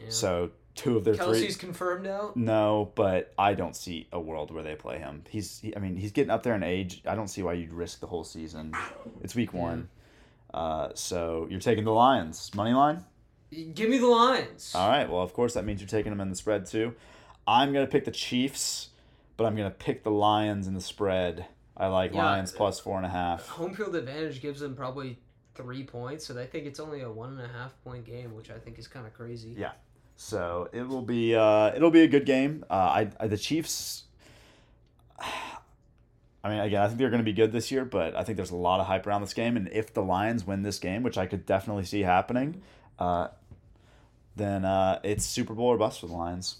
[0.09, 1.67] So two of their Kelsey's three.
[1.69, 2.37] confirmed out.
[2.37, 5.25] No, but I don't see a world where they play him.
[5.29, 7.03] He's, he, I mean, he's getting up there in age.
[7.07, 8.75] I don't see why you'd risk the whole season.
[9.23, 9.89] It's week one.
[10.55, 13.05] Uh, so you're taking the Lions money line.
[13.75, 14.73] Give me the Lions.
[14.75, 15.09] All right.
[15.11, 16.95] Well, of course that means you're taking them in the spread too.
[17.47, 18.91] I'm gonna pick the Chiefs,
[19.37, 21.47] but I'm gonna pick the Lions in the spread.
[21.77, 22.25] I like Yeah.
[22.25, 23.49] Lions plus four and a half.
[23.49, 25.19] Home field advantage gives them probably
[25.61, 28.51] three points, so I think it's only a one and a half point game, which
[28.51, 29.55] I think is kind of crazy.
[29.57, 29.73] Yeah.
[30.17, 32.65] So it will be uh, it'll be a good game.
[32.71, 34.05] Uh, I, I the Chiefs.
[36.43, 38.37] I mean, again, I think they're going to be good this year, but I think
[38.37, 39.59] there's a lot of hype around this game.
[39.59, 42.63] And if the Lions win this game, which I could definitely see happening,
[42.99, 43.29] uh,
[44.37, 46.57] then uh, it's Super Bowl or bust for the Lions.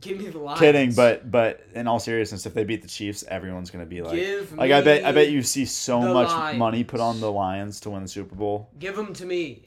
[0.00, 0.60] Give me the Lions.
[0.60, 4.02] Kidding, but but in all seriousness, if they beat the Chiefs, everyone's going to be
[4.02, 7.30] like, Give like I bet I bet you see so much money put on the
[7.30, 8.70] Lions to win the Super Bowl.
[8.78, 9.66] give them to me.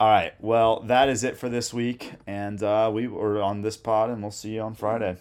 [0.00, 0.32] All right.
[0.40, 4.22] Well, that is it for this week, and uh, we were on this pod, and
[4.22, 5.16] we'll see you on Friday.